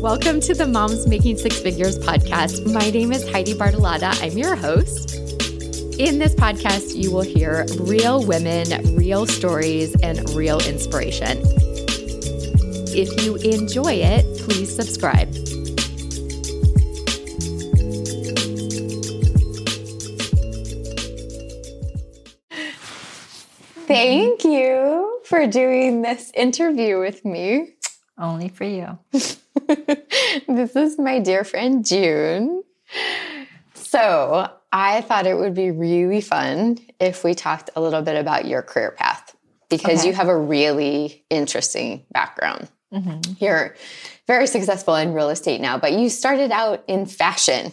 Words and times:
Welcome 0.00 0.40
to 0.40 0.54
the 0.54 0.66
Moms 0.66 1.06
Making 1.06 1.36
Six 1.36 1.60
Figures 1.60 1.98
podcast. 1.98 2.72
My 2.72 2.88
name 2.88 3.12
is 3.12 3.30
Heidi 3.30 3.52
Bartolotta. 3.52 4.18
I'm 4.22 4.38
your 4.38 4.56
host. 4.56 5.14
In 6.00 6.18
this 6.18 6.34
podcast, 6.34 6.96
you 6.96 7.12
will 7.12 7.20
hear 7.20 7.66
real 7.80 8.24
women, 8.24 8.96
real 8.96 9.26
stories, 9.26 9.94
and 10.02 10.26
real 10.30 10.58
inspiration. 10.60 11.42
If 12.96 13.22
you 13.22 13.36
enjoy 13.36 13.92
it, 13.92 14.24
please 14.38 14.74
subscribe. 14.74 15.34
Thank 23.86 24.44
you 24.44 25.20
for 25.24 25.46
doing 25.46 26.00
this 26.00 26.32
interview 26.34 26.98
with 26.98 27.22
me. 27.26 27.74
Only 28.16 28.48
for 28.48 28.64
you. 28.64 28.98
this 30.48 30.76
is 30.76 30.98
my 30.98 31.18
dear 31.18 31.44
friend 31.44 31.84
June. 31.84 32.62
So, 33.74 34.50
I 34.72 35.00
thought 35.00 35.26
it 35.26 35.36
would 35.36 35.54
be 35.54 35.70
really 35.70 36.20
fun 36.20 36.78
if 37.00 37.24
we 37.24 37.34
talked 37.34 37.70
a 37.74 37.80
little 37.80 38.02
bit 38.02 38.16
about 38.16 38.46
your 38.46 38.62
career 38.62 38.92
path 38.92 39.34
because 39.68 40.00
okay. 40.00 40.08
you 40.08 40.14
have 40.14 40.28
a 40.28 40.36
really 40.36 41.24
interesting 41.30 42.04
background. 42.12 42.68
Mm-hmm. 42.92 43.32
You're 43.38 43.76
very 44.26 44.46
successful 44.46 44.94
in 44.96 45.12
real 45.12 45.30
estate 45.30 45.60
now, 45.60 45.78
but 45.78 45.92
you 45.92 46.08
started 46.08 46.50
out 46.50 46.84
in 46.86 47.06
fashion. 47.06 47.72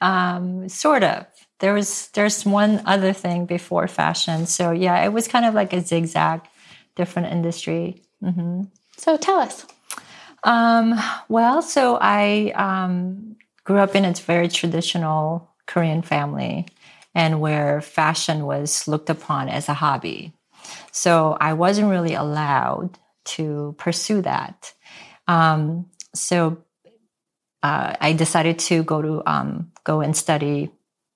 Um, 0.00 0.68
sort 0.68 1.02
of. 1.02 1.26
There 1.60 1.74
was 1.74 2.08
there's 2.08 2.46
one 2.46 2.82
other 2.86 3.12
thing 3.12 3.46
before 3.46 3.88
fashion. 3.88 4.46
So 4.46 4.70
yeah, 4.70 5.04
it 5.04 5.12
was 5.12 5.26
kind 5.26 5.44
of 5.44 5.54
like 5.54 5.72
a 5.72 5.80
zigzag, 5.80 6.42
different 6.94 7.32
industry. 7.32 8.02
Mm-hmm. 8.22 8.64
So 8.96 9.16
tell 9.16 9.40
us. 9.40 9.66
Um, 10.48 10.98
well, 11.28 11.60
so 11.60 11.98
I 12.00 12.52
um, 12.56 13.36
grew 13.64 13.76
up 13.76 13.94
in 13.94 14.06
a 14.06 14.14
very 14.14 14.48
traditional 14.48 15.46
Korean 15.66 16.00
family, 16.00 16.66
and 17.14 17.38
where 17.38 17.82
fashion 17.82 18.46
was 18.46 18.88
looked 18.88 19.10
upon 19.10 19.50
as 19.50 19.68
a 19.68 19.74
hobby. 19.74 20.32
So 20.90 21.36
I 21.38 21.52
wasn't 21.52 21.90
really 21.90 22.14
allowed 22.14 22.98
to 23.36 23.74
pursue 23.76 24.22
that. 24.22 24.72
Um, 25.26 25.90
so 26.14 26.64
uh, 27.62 27.94
I 28.00 28.14
decided 28.14 28.58
to 28.70 28.82
go 28.84 29.02
to 29.02 29.22
um, 29.26 29.70
go 29.84 30.00
and 30.00 30.16
study 30.16 30.70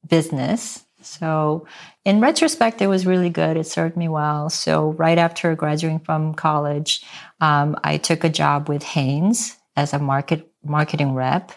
business. 0.06 0.84
So 1.02 1.66
in 2.04 2.20
retrospect, 2.20 2.80
it 2.80 2.86
was 2.86 3.06
really 3.06 3.30
good. 3.30 3.56
It 3.56 3.66
served 3.66 3.96
me 3.96 4.08
well. 4.08 4.50
So 4.50 4.92
right 4.92 5.18
after 5.18 5.54
graduating 5.54 6.00
from 6.00 6.34
college, 6.34 7.04
um, 7.40 7.76
I 7.84 7.98
took 7.98 8.24
a 8.24 8.28
job 8.28 8.68
with 8.68 8.82
Hanes 8.82 9.56
as 9.76 9.92
a 9.92 9.98
market 9.98 10.50
marketing 10.64 11.14
rep. 11.14 11.52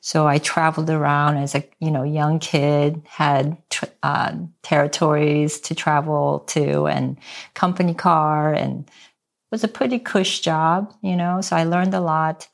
So 0.00 0.26
I 0.26 0.38
traveled 0.38 0.88
around 0.88 1.38
as 1.38 1.54
a 1.54 1.64
you 1.80 1.90
know 1.90 2.04
young 2.04 2.38
kid, 2.38 3.02
had 3.08 3.56
uh, 4.02 4.36
territories 4.62 5.58
to 5.60 5.74
travel 5.74 6.40
to, 6.48 6.86
and 6.86 7.18
company 7.54 7.92
car, 7.92 8.52
and 8.52 8.86
it 8.86 9.50
was 9.50 9.64
a 9.64 9.68
pretty 9.68 9.98
cush 9.98 10.40
job, 10.40 10.94
you 11.02 11.16
know. 11.16 11.40
So 11.40 11.56
I 11.56 11.64
learned 11.64 11.94
a 11.94 12.00
lot. 12.00 12.46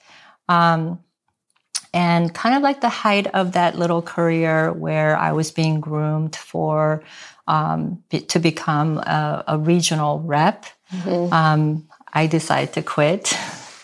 Um, 0.49 0.99
and 1.93 2.35
kind 2.35 2.57
of 2.57 2.62
like 2.62 2.81
the 2.81 2.89
height 2.89 3.27
of 3.29 3.53
that 3.53 3.79
little 3.79 4.03
career 4.03 4.73
where 4.73 5.17
I 5.17 5.33
was 5.33 5.51
being 5.51 5.81
groomed 5.81 6.37
for 6.37 7.03
um, 7.47 8.03
to 8.11 8.39
become 8.39 8.99
a, 8.99 9.45
a 9.49 9.59
regional 9.59 10.21
rep, 10.21 10.67
mm-hmm. 10.93 11.33
um, 11.33 11.89
I 12.12 12.27
decided 12.27 12.75
to 12.75 12.83
quit 12.83 13.37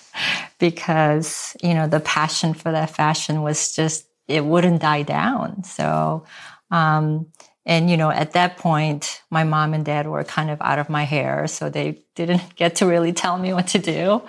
because 0.59 1.57
you 1.63 1.75
know 1.75 1.87
the 1.87 2.01
passion 2.01 2.55
for 2.55 2.73
that 2.73 2.91
fashion 2.91 3.43
was 3.43 3.75
just 3.75 4.07
it 4.27 4.45
wouldn't 4.45 4.83
die 4.83 5.03
down. 5.03 5.65
So. 5.65 6.25
Um, 6.71 7.33
and 7.69 7.91
you 7.91 7.99
know, 7.99 8.11
at 8.11 8.33
that 8.33 8.57
point, 8.57 9.23
my 9.31 9.45
mom 9.45 9.75
and 9.75 9.85
dad 9.85 10.07
were 10.07 10.25
kind 10.25 10.49
of 10.49 10.59
out 10.63 10.79
of 10.79 10.89
my 10.89 11.05
hair, 11.05 11.47
so 11.47 11.69
they 11.69 12.03
didn't 12.15 12.43
get 12.57 12.77
to 12.77 12.87
really 12.87 13.13
tell 13.13 13.37
me 13.37 13.53
what 13.53 13.69
to 13.69 13.79
do. 13.79 14.23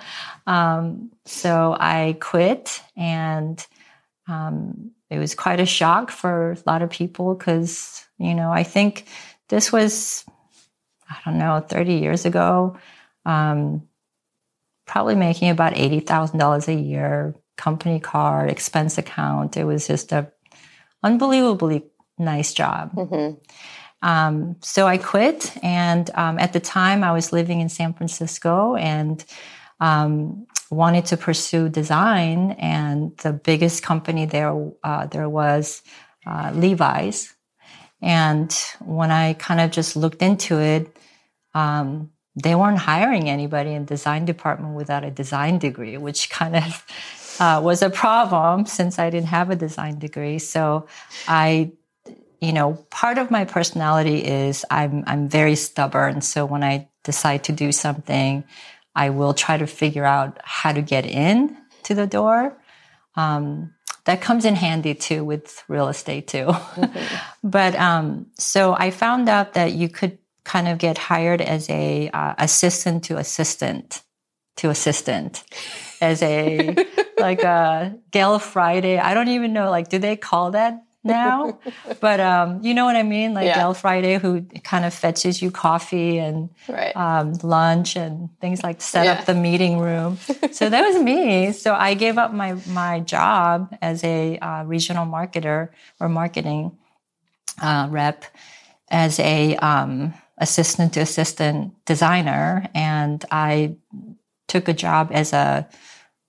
Um, 0.46 1.10
so 1.24 1.74
I 1.80 2.18
quit, 2.20 2.82
and 2.96 3.66
um, 4.28 4.92
it 5.08 5.18
was 5.18 5.34
quite 5.34 5.60
a 5.60 5.66
shock 5.66 6.10
for 6.10 6.52
a 6.52 6.58
lot 6.66 6.82
of 6.82 6.90
people 6.90 7.34
because, 7.34 8.04
you 8.18 8.34
know, 8.34 8.50
I 8.50 8.62
think 8.62 9.06
this 9.48 9.72
was, 9.72 10.24
I 11.08 11.16
don't 11.24 11.38
know, 11.38 11.64
30 11.68 11.94
years 11.94 12.24
ago, 12.24 12.76
um, 13.26 13.88
probably 14.86 15.16
making 15.16 15.50
about 15.50 15.74
$80,000 15.74 16.68
a 16.68 16.74
year, 16.74 17.34
company 17.56 18.00
car, 18.00 18.46
expense 18.46 18.98
account. 18.98 19.56
It 19.56 19.64
was 19.64 19.86
just 19.86 20.12
a 20.12 20.30
unbelievably 21.02 21.84
nice 22.18 22.54
job. 22.54 22.94
Mm-hmm. 22.94 23.38
Um, 24.02 24.56
so 24.62 24.86
I 24.86 24.96
quit, 24.96 25.56
and 25.62 26.08
um, 26.14 26.38
at 26.38 26.52
the 26.52 26.60
time 26.60 27.04
I 27.04 27.12
was 27.12 27.32
living 27.32 27.60
in 27.60 27.68
San 27.68 27.92
Francisco, 27.92 28.74
and 28.74 29.22
um, 29.78 30.46
wanted 30.70 31.06
to 31.06 31.16
pursue 31.16 31.68
design, 31.68 32.52
and 32.52 33.16
the 33.18 33.32
biggest 33.32 33.82
company 33.82 34.26
there 34.26 34.54
uh, 34.82 35.06
there 35.06 35.28
was 35.28 35.82
uh, 36.26 36.52
Levi's. 36.54 37.34
And 38.02 38.50
when 38.80 39.10
I 39.10 39.34
kind 39.34 39.60
of 39.60 39.70
just 39.70 39.94
looked 39.96 40.22
into 40.22 40.58
it, 40.58 40.96
um, 41.54 42.10
they 42.42 42.54
weren't 42.54 42.78
hiring 42.78 43.28
anybody 43.28 43.74
in 43.74 43.84
design 43.84 44.24
department 44.24 44.74
without 44.74 45.04
a 45.04 45.10
design 45.10 45.58
degree, 45.58 45.96
which 45.96 46.30
kind 46.40 46.56
of 46.56 46.86
uh, 47.40 47.60
was 47.62 47.82
a 47.82 47.90
problem 47.90 48.66
since 48.66 48.98
I 48.98 49.10
didn't 49.10 49.28
have 49.28 49.50
a 49.50 49.56
design 49.56 49.98
degree. 49.98 50.38
So 50.38 50.86
I, 51.26 51.72
you 52.40 52.52
know, 52.52 52.74
part 52.90 53.18
of 53.18 53.30
my 53.30 53.44
personality 53.44 54.24
is 54.24 54.64
I'm 54.70 55.04
I'm 55.06 55.28
very 55.28 55.56
stubborn. 55.56 56.20
So 56.20 56.46
when 56.46 56.62
I 56.62 56.88
decide 57.02 57.44
to 57.44 57.52
do 57.52 57.72
something, 57.72 58.44
I 58.94 59.10
will 59.10 59.34
try 59.34 59.56
to 59.56 59.66
figure 59.66 60.04
out 60.04 60.38
how 60.44 60.72
to 60.72 60.82
get 60.82 61.06
in 61.06 61.56
to 61.84 61.94
the 61.94 62.06
door. 62.06 62.56
Um, 63.16 63.74
that 64.04 64.20
comes 64.20 64.44
in 64.44 64.56
handy 64.56 64.94
too 64.94 65.24
with 65.24 65.62
real 65.68 65.88
estate 65.88 66.26
too. 66.28 66.46
Mm-hmm. 66.46 67.16
but 67.48 67.74
um, 67.76 68.26
so 68.38 68.74
I 68.74 68.90
found 68.90 69.28
out 69.28 69.54
that 69.54 69.72
you 69.72 69.88
could 69.88 70.18
kind 70.44 70.68
of 70.68 70.78
get 70.78 70.98
hired 70.98 71.40
as 71.40 71.68
a 71.70 72.10
uh, 72.10 72.34
assistant 72.38 73.04
to 73.04 73.18
assistant 73.18 74.02
to 74.56 74.70
assistant 74.70 75.44
as 76.00 76.22
a 76.22 76.74
like 77.18 77.42
a 77.42 77.94
Gal 78.10 78.38
Friday. 78.38 78.98
I 78.98 79.14
don't 79.14 79.28
even 79.28 79.52
know 79.52 79.70
like 79.70 79.88
do 79.88 79.98
they 79.98 80.16
call 80.16 80.52
that 80.52 80.82
now. 81.02 81.58
but 82.00 82.20
um, 82.20 82.62
you 82.62 82.74
know 82.74 82.84
what 82.84 82.96
I 82.96 83.02
mean? 83.02 83.34
Like 83.34 83.46
yeah. 83.46 83.72
Friday, 83.72 84.18
who 84.18 84.42
kind 84.64 84.84
of 84.84 84.92
fetches 84.92 85.40
you 85.40 85.50
coffee 85.50 86.18
and 86.18 86.50
right. 86.68 86.94
um, 86.96 87.34
lunch 87.42 87.96
and 87.96 88.28
things 88.40 88.62
like 88.62 88.80
set 88.80 89.04
yeah. 89.04 89.12
up 89.12 89.26
the 89.26 89.34
meeting 89.34 89.78
room. 89.78 90.18
so 90.52 90.68
that 90.68 90.82
was 90.82 91.02
me. 91.02 91.52
So 91.52 91.74
I 91.74 91.94
gave 91.94 92.18
up 92.18 92.32
my 92.32 92.54
my 92.66 93.00
job 93.00 93.74
as 93.80 94.02
a 94.04 94.38
uh, 94.38 94.64
regional 94.64 95.06
marketer 95.06 95.70
or 95.98 96.08
marketing 96.08 96.76
uh, 97.62 97.88
rep 97.90 98.24
as 98.90 99.18
a 99.20 99.56
um, 99.56 100.14
assistant 100.38 100.94
to 100.94 101.00
assistant 101.00 101.74
designer, 101.84 102.68
and 102.74 103.24
I 103.30 103.76
took 104.48 104.68
a 104.68 104.74
job 104.74 105.10
as 105.12 105.32
a 105.32 105.68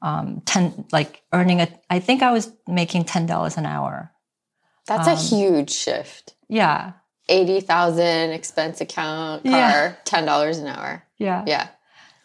um, 0.02 0.42
10 0.46 0.86
like 0.92 1.22
earning 1.32 1.62
a 1.62 1.68
i 1.90 2.00
think 2.00 2.24
i 2.24 2.32
was 2.32 2.52
making 2.68 3.04
$10 3.04 3.58
an 3.58 3.66
hour 3.66 4.11
that's 4.98 5.08
um, 5.08 5.14
a 5.14 5.18
huge 5.18 5.72
shift. 5.72 6.36
Yeah. 6.48 6.94
80,000 7.30 8.32
expense 8.32 8.82
account 8.82 9.44
car, 9.44 9.52
yeah. 9.52 9.96
$10 10.06 10.60
an 10.60 10.68
hour. 10.68 11.04
Yeah. 11.18 11.44
Yeah. 11.48 11.70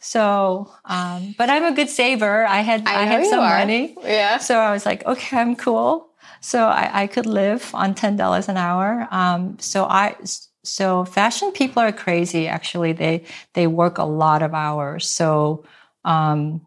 So, 0.00 0.72
um, 0.84 1.34
but 1.38 1.50
I'm 1.50 1.64
a 1.64 1.74
good 1.74 1.88
saver. 1.88 2.46
I 2.46 2.60
had, 2.60 2.86
I, 2.86 3.02
I 3.02 3.04
had 3.04 3.26
some 3.26 3.40
are. 3.40 3.58
money. 3.58 3.96
Yeah. 4.02 4.38
So 4.38 4.58
I 4.58 4.72
was 4.72 4.86
like, 4.86 5.04
okay, 5.04 5.38
I'm 5.38 5.56
cool. 5.56 6.08
So 6.40 6.64
I, 6.64 7.02
I 7.02 7.06
could 7.06 7.26
live 7.26 7.70
on 7.74 7.94
$10 7.94 8.48
an 8.48 8.56
hour. 8.56 9.08
Um, 9.10 9.58
so 9.58 9.84
I, 9.84 10.16
so 10.62 11.04
fashion 11.04 11.52
people 11.52 11.82
are 11.82 11.92
crazy. 11.92 12.46
Actually, 12.46 12.92
they, 12.92 13.24
they 13.54 13.66
work 13.66 13.98
a 13.98 14.04
lot 14.04 14.42
of 14.42 14.54
hours. 14.54 15.08
So, 15.08 15.64
um, 16.04 16.66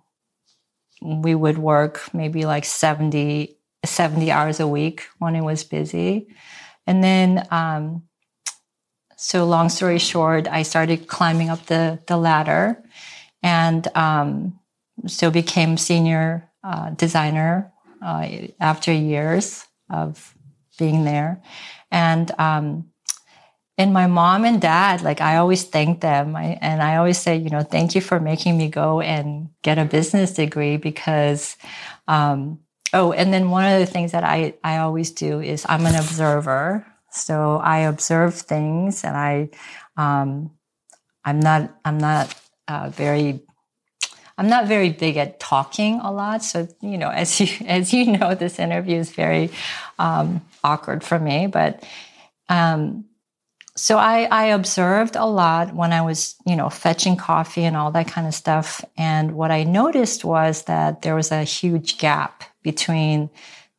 we 1.01 1.33
would 1.33 1.57
work 1.57 2.13
maybe 2.13 2.45
like 2.45 2.65
70, 2.65 3.55
70 3.85 4.31
hours 4.31 4.59
a 4.59 4.67
week 4.67 5.07
when 5.19 5.35
it 5.35 5.41
was 5.41 5.63
busy. 5.63 6.27
And 6.85 7.03
then, 7.03 7.47
um, 7.51 8.03
so 9.15 9.45
long 9.45 9.67
story 9.67 9.99
short, 9.99 10.47
I 10.47 10.63
started 10.63 11.07
climbing 11.07 11.49
up 11.49 11.65
the, 11.65 11.99
the 12.07 12.15
ladder 12.15 12.81
and 13.43 13.85
um, 13.95 14.59
so 15.07 15.29
became 15.29 15.77
senior 15.77 16.49
uh, 16.63 16.91
designer 16.91 17.71
uh, 18.01 18.29
after 18.59 18.93
years 18.93 19.65
of 19.89 20.33
being 20.77 21.03
there. 21.03 21.41
And 21.91 22.31
um, 22.39 22.89
and 23.79 23.93
my 23.93 24.07
mom 24.07 24.43
and 24.43 24.61
dad, 24.61 25.01
like 25.03 25.21
I 25.21 25.37
always 25.37 25.63
thank 25.63 26.01
them. 26.01 26.35
I, 26.35 26.57
and 26.61 26.83
I 26.83 26.97
always 26.97 27.17
say, 27.17 27.37
you 27.37 27.49
know, 27.49 27.63
thank 27.63 27.95
you 27.95 28.01
for 28.01 28.19
making 28.19 28.57
me 28.57 28.67
go 28.67 28.99
and 28.99 29.49
get 29.61 29.77
a 29.77 29.85
business 29.85 30.33
degree 30.33 30.75
because, 30.75 31.55
um, 32.05 32.59
oh, 32.93 33.11
and 33.11 33.33
then 33.33 33.49
one 33.49 33.65
of 33.65 33.79
the 33.79 33.85
things 33.85 34.11
that 34.11 34.23
I, 34.23 34.53
I 34.63 34.77
always 34.77 35.11
do 35.11 35.39
is 35.39 35.65
I'm 35.69 35.85
an 35.85 35.95
observer. 35.95 36.85
So 37.11 37.57
I 37.57 37.79
observe 37.79 38.35
things 38.35 39.03
and 39.03 39.17
I, 39.17 39.49
um, 39.97 40.51
I'm 41.25 41.39
not, 41.39 41.75
I'm 41.83 41.97
not 41.97 42.33
uh, 42.67 42.89
very 42.89 43.41
I'm 44.39 44.47
not 44.47 44.67
very 44.67 44.89
big 44.89 45.17
at 45.17 45.37
talking 45.41 45.99
a 45.99 46.13
lot. 46.13 46.43
So, 46.43 46.69
you 46.79 46.97
know, 46.97 47.09
as 47.09 47.41
you, 47.41 47.47
as 47.67 47.91
you 47.91 48.05
know, 48.17 48.35
this 48.35 48.57
interview 48.57 48.97
is 48.97 49.11
very 49.11 49.51
um, 49.99 50.41
awkward 50.63 51.03
for 51.03 51.19
me. 51.19 51.47
But 51.47 51.83
um, 52.47 53.03
so 53.75 53.97
I, 53.97 54.23
I 54.31 54.45
observed 54.45 55.17
a 55.17 55.25
lot 55.25 55.75
when 55.75 55.91
I 55.91 56.01
was, 56.01 56.35
you 56.45 56.55
know, 56.55 56.69
fetching 56.69 57.17
coffee 57.17 57.65
and 57.65 57.75
all 57.75 57.91
that 57.91 58.07
kind 58.07 58.27
of 58.27 58.33
stuff. 58.33 58.83
And 58.97 59.35
what 59.35 59.51
I 59.51 59.65
noticed 59.65 60.23
was 60.23 60.63
that 60.63 61.01
there 61.01 61.15
was 61.15 61.33
a 61.33 61.43
huge 61.43 61.97
gap 61.97 62.45
between 62.63 63.29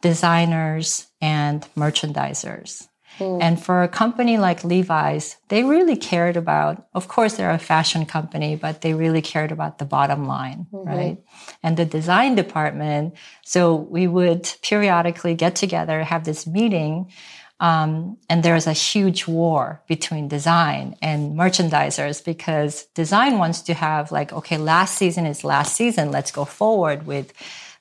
designers 0.00 1.06
and 1.20 1.66
merchandisers. 1.76 2.88
Mm. 3.18 3.42
And 3.42 3.62
for 3.62 3.82
a 3.82 3.88
company 3.88 4.38
like 4.38 4.64
Levi's, 4.64 5.36
they 5.48 5.62
really 5.62 5.96
cared 5.96 6.36
about, 6.36 6.86
of 6.94 7.08
course, 7.08 7.36
they're 7.36 7.50
a 7.50 7.58
fashion 7.58 8.06
company, 8.06 8.56
but 8.56 8.80
they 8.80 8.94
really 8.94 9.20
cared 9.20 9.52
about 9.52 9.78
the 9.78 9.84
bottom 9.84 10.26
line, 10.26 10.66
mm-hmm. 10.72 10.88
right? 10.88 11.18
And 11.62 11.76
the 11.76 11.84
design 11.84 12.34
department. 12.34 13.14
So 13.44 13.74
we 13.74 14.06
would 14.06 14.50
periodically 14.62 15.34
get 15.34 15.54
together, 15.54 16.02
have 16.02 16.24
this 16.24 16.46
meeting. 16.46 17.12
Um, 17.58 18.16
and 18.30 18.42
there's 18.42 18.66
a 18.66 18.72
huge 18.72 19.26
war 19.26 19.82
between 19.86 20.28
design 20.28 20.96
and 21.02 21.36
merchandisers 21.36 22.24
because 22.24 22.86
design 22.94 23.36
wants 23.36 23.60
to 23.62 23.74
have 23.74 24.10
like, 24.10 24.32
okay, 24.32 24.56
last 24.56 24.96
season 24.96 25.26
is 25.26 25.44
last 25.44 25.76
season. 25.76 26.10
Let's 26.10 26.30
go 26.30 26.46
forward 26.46 27.04
with 27.04 27.34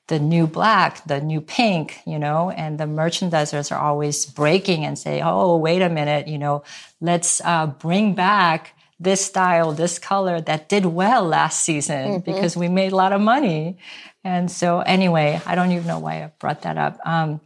the 0.09 0.19
new 0.19 0.47
black, 0.47 1.05
the 1.05 1.21
new 1.21 1.39
pink, 1.39 2.01
you 2.05 2.19
know, 2.19 2.49
and 2.49 2.79
the 2.79 2.85
merchandisers 2.85 3.71
are 3.71 3.79
always 3.79 4.25
breaking 4.25 4.83
and 4.83 4.97
say, 4.97 5.21
oh, 5.23 5.55
wait 5.55 5.81
a 5.81 5.89
minute, 5.89 6.27
you 6.27 6.37
know, 6.37 6.63
let's 6.99 7.41
uh, 7.45 7.67
bring 7.67 8.15
back 8.15 8.73
this 8.99 9.23
style, 9.23 9.71
this 9.71 9.99
color 9.99 10.41
that 10.41 10.67
did 10.67 10.85
well 10.85 11.23
last 11.23 11.61
season 11.61 12.07
mm-hmm. 12.07 12.31
because 12.31 12.57
we 12.57 12.67
made 12.67 12.91
a 12.91 12.95
lot 12.95 13.13
of 13.13 13.21
money. 13.21 13.77
And 14.23 14.51
so, 14.51 14.81
anyway, 14.81 15.39
I 15.45 15.55
don't 15.55 15.71
even 15.71 15.87
know 15.87 15.99
why 15.99 16.23
I 16.23 16.31
brought 16.39 16.63
that 16.63 16.77
up. 16.77 16.99
Um, 17.05 17.39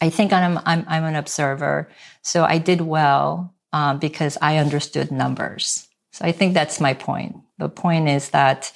I 0.00 0.10
think 0.10 0.32
I'm, 0.32 0.58
I'm, 0.64 0.84
I'm, 0.88 1.04
an 1.04 1.16
observer. 1.16 1.90
So 2.22 2.44
I 2.44 2.58
did 2.58 2.80
well 2.80 3.52
um, 3.72 3.98
because 3.98 4.38
I 4.40 4.58
understood 4.58 5.10
numbers. 5.10 5.88
So 6.12 6.24
I 6.24 6.32
think 6.32 6.54
that's 6.54 6.80
my 6.80 6.94
point. 6.94 7.36
The 7.58 7.68
point 7.68 8.08
is 8.08 8.30
that 8.30 8.72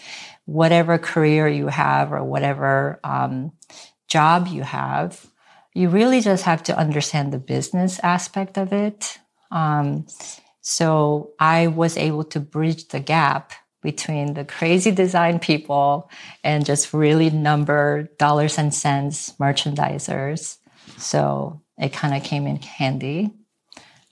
whatever 0.48 0.96
career 0.96 1.46
you 1.46 1.66
have 1.66 2.10
or 2.10 2.24
whatever 2.24 2.98
um, 3.04 3.52
job 4.08 4.48
you 4.48 4.62
have, 4.62 5.26
you 5.74 5.90
really 5.90 6.22
just 6.22 6.44
have 6.44 6.62
to 6.62 6.76
understand 6.76 7.32
the 7.32 7.38
business 7.38 8.00
aspect 8.02 8.56
of 8.56 8.72
it. 8.72 9.18
Um, 9.50 10.06
so 10.62 11.32
I 11.38 11.66
was 11.66 11.98
able 11.98 12.24
to 12.24 12.40
bridge 12.40 12.88
the 12.88 12.98
gap 12.98 13.52
between 13.82 14.32
the 14.32 14.44
crazy 14.46 14.90
design 14.90 15.38
people 15.38 16.10
and 16.42 16.64
just 16.64 16.94
really 16.94 17.28
number 17.28 18.08
dollars 18.18 18.56
and 18.56 18.72
cents 18.72 19.34
merchandisers. 19.38 20.56
So 20.96 21.60
it 21.76 21.92
kind 21.92 22.14
of 22.14 22.24
came 22.24 22.46
in 22.46 22.56
handy. 22.56 23.34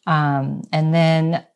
Um, 0.06 0.64
and 0.70 0.92
then 0.92 1.46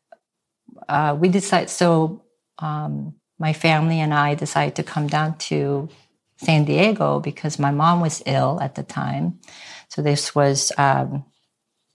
uh, 0.89 1.15
we 1.19 1.29
decided, 1.29 1.69
so 1.69 2.25
um, 2.57 3.13
my 3.41 3.53
family 3.53 3.99
and 3.99 4.13
I 4.13 4.35
decided 4.35 4.75
to 4.75 4.83
come 4.83 5.07
down 5.07 5.37
to 5.49 5.89
San 6.37 6.63
Diego 6.63 7.19
because 7.19 7.59
my 7.59 7.71
mom 7.71 7.99
was 7.99 8.23
ill 8.25 8.59
at 8.61 8.75
the 8.75 8.83
time. 8.83 9.39
So 9.89 10.01
this 10.01 10.33
was 10.33 10.71
um, 10.77 11.25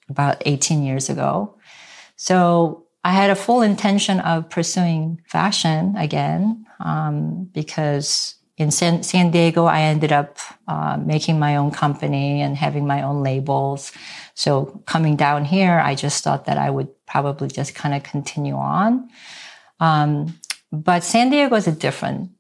about 0.09 0.43
18 0.45 0.83
years 0.83 1.09
ago. 1.09 1.57
So 2.17 2.87
I 3.05 3.13
had 3.13 3.31
a 3.31 3.37
full 3.37 3.63
intention 3.63 4.21
of 4.21 4.51
pursuing 4.51 5.23
fashion 5.29 5.97
again 5.97 6.67
um, 6.81 7.45
because 7.55 8.35
in 8.57 8.71
San, 8.71 9.03
San, 9.03 9.31
Diego, 9.31 9.67
I 9.67 9.83
ended 9.83 10.13
up 10.13 10.39
uh, 10.67 10.97
making 10.97 11.39
my 11.39 11.57
own 11.57 11.71
company 11.71 12.41
and 12.41 12.57
having 12.57 12.87
my 12.87 13.03
own 13.03 13.23
labels. 13.23 13.93
So 14.35 14.83
coming 14.87 15.15
down 15.15 15.45
here, 15.45 15.79
I 15.79 15.95
just 15.95 16.25
thought 16.25 16.47
that 16.47 16.57
I 16.59 16.71
would 16.71 16.89
probably 17.07 17.49
just 17.49 17.75
kind 17.75 17.95
of 17.95 18.03
continue 18.03 18.57
on. 18.57 19.09
Um, 19.79 20.41
but 20.73 21.05
San 21.05 21.31
Diego 21.31 21.55
is 21.57 21.67
a 21.67 21.73
different 21.73 22.31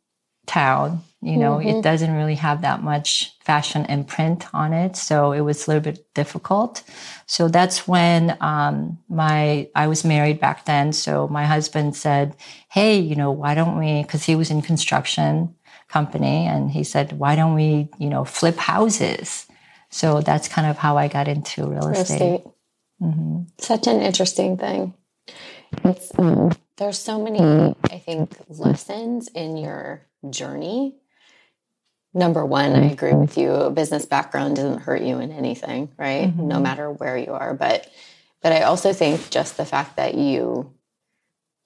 town. 0.46 1.02
You 1.22 1.38
know, 1.38 1.56
mm-hmm. 1.56 1.78
it 1.78 1.82
doesn't 1.82 2.14
really 2.14 2.36
have 2.36 2.60
that 2.60 2.84
much 2.84 3.32
fashion 3.40 3.84
imprint 3.86 4.46
on 4.54 4.72
it. 4.72 4.96
So 4.96 5.32
it 5.32 5.40
was 5.40 5.66
a 5.66 5.70
little 5.70 5.82
bit 5.82 6.06
difficult. 6.14 6.84
So 7.26 7.48
that's 7.48 7.88
when 7.88 8.36
um, 8.40 8.98
my 9.08 9.68
I 9.74 9.88
was 9.88 10.04
married 10.04 10.38
back 10.38 10.66
then. 10.66 10.92
So 10.92 11.26
my 11.26 11.44
husband 11.44 11.96
said, 11.96 12.36
"Hey, 12.70 13.00
you 13.00 13.16
know, 13.16 13.32
why 13.32 13.54
don't 13.54 13.78
we?" 13.78 14.02
Because 14.02 14.24
he 14.24 14.36
was 14.36 14.50
in 14.50 14.62
construction 14.62 15.54
company, 15.88 16.46
and 16.46 16.70
he 16.70 16.84
said, 16.84 17.18
"Why 17.18 17.34
don't 17.34 17.54
we, 17.54 17.88
you 17.98 18.08
know, 18.08 18.24
flip 18.24 18.56
houses?" 18.56 19.46
So 19.90 20.20
that's 20.20 20.48
kind 20.48 20.68
of 20.68 20.76
how 20.78 20.96
I 20.96 21.08
got 21.08 21.26
into 21.26 21.62
real, 21.62 21.80
real 21.80 21.88
estate. 21.88 22.14
estate. 22.14 22.44
Mm-hmm. 23.02 23.42
Such 23.58 23.86
an 23.86 24.00
interesting 24.00 24.58
thing. 24.58 24.94
It's 25.84 26.12
um, 26.18 26.52
there's 26.76 26.98
so 26.98 27.22
many, 27.22 27.74
I 27.84 27.98
think, 27.98 28.36
lessons 28.48 29.28
in 29.28 29.56
your 29.56 30.02
journey. 30.28 30.96
Number 32.12 32.44
one, 32.44 32.72
I 32.72 32.90
agree 32.90 33.12
with 33.12 33.36
you. 33.36 33.50
A 33.50 33.70
business 33.70 34.06
background 34.06 34.56
doesn't 34.56 34.80
hurt 34.80 35.02
you 35.02 35.18
in 35.18 35.32
anything, 35.32 35.90
right? 35.98 36.28
Mm-hmm. 36.28 36.48
No 36.48 36.60
matter 36.60 36.90
where 36.90 37.16
you 37.16 37.32
are. 37.32 37.54
But 37.54 37.90
but 38.42 38.52
I 38.52 38.62
also 38.62 38.92
think 38.92 39.30
just 39.30 39.56
the 39.56 39.64
fact 39.64 39.96
that 39.96 40.14
you 40.14 40.72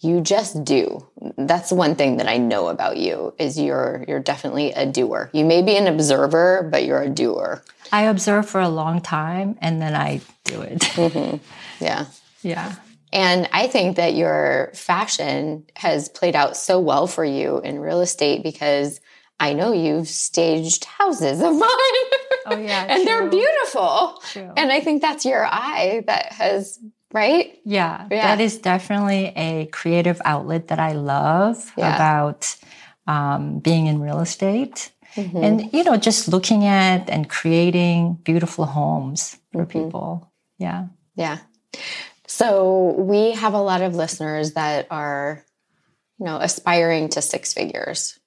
you 0.00 0.20
just 0.22 0.64
do. 0.64 1.06
That's 1.36 1.70
one 1.70 1.94
thing 1.94 2.16
that 2.16 2.26
I 2.26 2.38
know 2.38 2.68
about 2.68 2.96
you 2.96 3.34
is 3.38 3.58
you're 3.58 4.04
you're 4.08 4.20
definitely 4.20 4.72
a 4.72 4.86
doer. 4.86 5.30
You 5.32 5.44
may 5.44 5.62
be 5.62 5.76
an 5.76 5.86
observer, 5.86 6.68
but 6.70 6.84
you're 6.84 7.02
a 7.02 7.10
doer. 7.10 7.62
I 7.92 8.02
observe 8.02 8.48
for 8.48 8.60
a 8.60 8.68
long 8.68 9.00
time 9.00 9.58
and 9.60 9.80
then 9.80 9.94
I 9.94 10.20
do 10.44 10.62
it. 10.62 10.80
Mm-hmm. 10.80 11.36
Yeah. 11.84 12.06
Yeah. 12.42 12.74
And 13.12 13.48
I 13.52 13.66
think 13.66 13.96
that 13.96 14.14
your 14.14 14.70
fashion 14.74 15.64
has 15.76 16.08
played 16.08 16.36
out 16.36 16.56
so 16.56 16.78
well 16.78 17.06
for 17.06 17.24
you 17.24 17.60
in 17.60 17.80
real 17.80 18.00
estate 18.00 18.42
because 18.42 19.00
I 19.40 19.54
know 19.54 19.72
you've 19.72 20.06
staged 20.06 20.84
houses 20.84 21.40
of 21.40 21.54
mine. 21.58 21.70
Oh, 22.46 22.58
yeah. 22.58 22.84
and 22.88 22.98
true. 22.98 23.04
they're 23.04 23.28
beautiful. 23.28 24.22
True. 24.30 24.52
And 24.56 24.70
I 24.70 24.80
think 24.80 25.02
that's 25.02 25.24
your 25.24 25.44
eye 25.44 26.04
that 26.06 26.32
has, 26.32 26.78
right? 27.12 27.58
Yeah, 27.64 28.06
yeah. 28.10 28.36
That 28.36 28.40
is 28.40 28.58
definitely 28.58 29.32
a 29.34 29.66
creative 29.72 30.20
outlet 30.24 30.68
that 30.68 30.78
I 30.78 30.92
love 30.92 31.72
yeah. 31.76 31.94
about 31.94 32.54
um, 33.06 33.58
being 33.58 33.86
in 33.86 34.00
real 34.00 34.20
estate. 34.20 34.92
Mm-hmm. 35.16 35.42
And, 35.42 35.72
you 35.72 35.82
know, 35.82 35.96
just 35.96 36.28
looking 36.28 36.66
at 36.66 37.10
and 37.10 37.28
creating 37.28 38.20
beautiful 38.22 38.66
homes 38.66 39.36
for 39.52 39.64
mm-hmm. 39.64 39.86
people. 39.86 40.30
Yeah. 40.58 40.86
Yeah. 41.16 41.38
So 42.40 42.94
we 42.96 43.32
have 43.32 43.52
a 43.52 43.60
lot 43.60 43.82
of 43.82 43.94
listeners 43.94 44.54
that 44.54 44.86
are, 44.90 45.44
you 46.18 46.24
know, 46.24 46.38
aspiring 46.38 47.10
to 47.10 47.20
six 47.20 47.52
figures. 47.52 48.18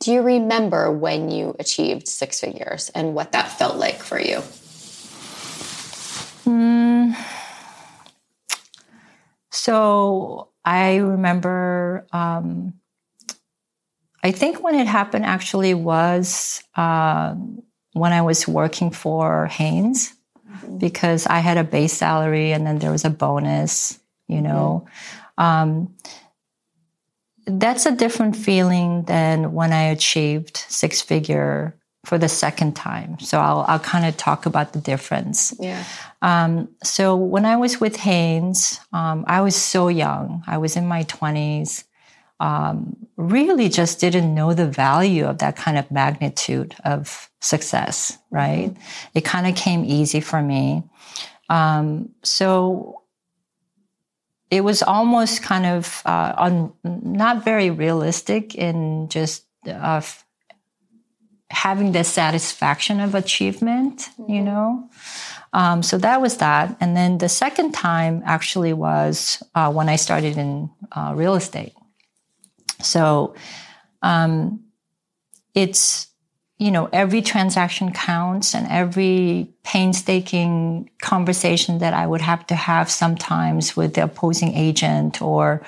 Do 0.00 0.12
you 0.12 0.22
remember 0.22 0.90
when 0.90 1.30
you 1.30 1.54
achieved 1.56 2.08
six 2.08 2.40
figures 2.40 2.90
and 2.96 3.14
what 3.14 3.30
that 3.30 3.46
felt 3.46 3.76
like 3.76 4.02
for 4.02 4.20
you? 4.20 4.38
Mm. 6.50 7.14
So 9.52 10.48
I 10.64 10.96
remember, 10.96 12.08
um, 12.12 12.74
I 14.24 14.32
think 14.32 14.64
when 14.64 14.74
it 14.74 14.88
happened 14.88 15.26
actually 15.26 15.74
was 15.74 16.64
uh, 16.74 17.36
when 17.92 18.12
I 18.12 18.22
was 18.22 18.48
working 18.48 18.90
for 18.90 19.46
Because 20.78 21.26
I 21.26 21.38
had 21.38 21.58
a 21.58 21.64
base 21.64 21.92
salary 21.92 22.52
and 22.52 22.66
then 22.66 22.78
there 22.78 22.90
was 22.90 23.04
a 23.04 23.10
bonus, 23.10 23.98
you 24.28 24.40
know. 24.40 24.86
Mm-hmm. 25.38 25.42
Um, 25.42 25.94
that's 27.46 27.86
a 27.86 27.92
different 27.92 28.36
feeling 28.36 29.04
than 29.04 29.52
when 29.52 29.72
I 29.72 29.84
achieved 29.84 30.56
six 30.56 31.00
figure 31.00 31.74
for 32.04 32.16
the 32.18 32.28
second 32.28 32.76
time. 32.76 33.18
So 33.18 33.38
I'll, 33.38 33.64
I'll 33.68 33.78
kind 33.78 34.06
of 34.06 34.16
talk 34.16 34.46
about 34.46 34.72
the 34.72 34.80
difference. 34.80 35.54
Yeah. 35.58 35.84
Um, 36.22 36.68
so 36.82 37.14
when 37.14 37.44
I 37.44 37.56
was 37.56 37.80
with 37.80 37.96
Hanes, 37.96 38.80
um, 38.92 39.24
I 39.26 39.42
was 39.42 39.56
so 39.56 39.88
young. 39.88 40.42
I 40.46 40.58
was 40.58 40.76
in 40.76 40.86
my 40.86 41.04
20s 41.04 41.84
um, 42.40 42.96
really 43.16 43.68
just 43.68 44.00
didn't 44.00 44.34
know 44.34 44.54
the 44.54 44.66
value 44.66 45.26
of 45.26 45.38
that 45.38 45.56
kind 45.56 45.76
of 45.76 45.90
magnitude 45.90 46.74
of 46.84 47.30
success, 47.40 48.18
right? 48.30 48.70
Mm-hmm. 48.70 49.18
It 49.18 49.24
kind 49.24 49.46
of 49.46 49.54
came 49.54 49.84
easy 49.84 50.20
for 50.20 50.42
me. 50.42 50.82
Um, 51.50 52.10
so 52.22 53.02
it 54.50 54.64
was 54.64 54.82
almost 54.82 55.42
kind 55.42 55.66
of 55.66 56.02
uh, 56.06 56.34
un, 56.36 56.72
not 56.82 57.44
very 57.44 57.70
realistic 57.70 58.54
in 58.54 59.08
just 59.08 59.44
uh, 59.66 60.00
having 61.50 61.92
the 61.92 62.04
satisfaction 62.04 63.00
of 63.00 63.14
achievement, 63.14 64.08
mm-hmm. 64.18 64.32
you 64.32 64.42
know. 64.42 64.88
Um, 65.52 65.82
so 65.82 65.98
that 65.98 66.22
was 66.22 66.38
that. 66.38 66.76
And 66.80 66.96
then 66.96 67.18
the 67.18 67.28
second 67.28 67.72
time 67.72 68.22
actually 68.24 68.72
was 68.72 69.42
uh, 69.54 69.70
when 69.72 69.88
I 69.88 69.96
started 69.96 70.38
in 70.38 70.70
uh, 70.92 71.12
real 71.14 71.34
estate. 71.34 71.74
So 72.82 73.34
um, 74.02 74.64
it's, 75.54 76.08
you 76.58 76.70
know, 76.70 76.88
every 76.92 77.22
transaction 77.22 77.90
counts 77.92 78.54
and 78.54 78.66
every 78.68 79.48
painstaking 79.62 80.90
conversation 81.00 81.78
that 81.78 81.94
I 81.94 82.06
would 82.06 82.20
have 82.20 82.46
to 82.48 82.54
have 82.54 82.90
sometimes 82.90 83.76
with 83.76 83.94
the 83.94 84.04
opposing 84.04 84.54
agent 84.54 85.22
or, 85.22 85.64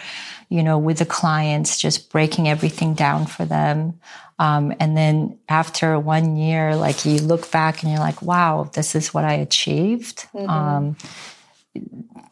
you 0.51 0.63
know, 0.63 0.77
with 0.77 0.99
the 0.99 1.07
clients, 1.07 1.81
just 1.81 2.11
breaking 2.11 2.47
everything 2.47 2.93
down 2.93 3.25
for 3.27 3.47
them. 3.47 4.01
Um, 4.39 4.75
and 4.81 4.97
then 4.97 5.39
after 5.49 5.99
one 5.99 6.37
year, 6.37 6.77
like 6.77 7.07
you 7.07 7.19
look 7.19 7.51
back 7.51 7.83
and 7.83 7.91
you're 7.91 8.01
like, 8.01 8.21
wow, 8.21 8.69
this 8.75 8.95
is 8.95 9.15
what 9.15 9.25
I 9.25 9.35
achieved. 9.35 10.27
Mm-hmm. 10.35 10.51
Um, 10.51 10.97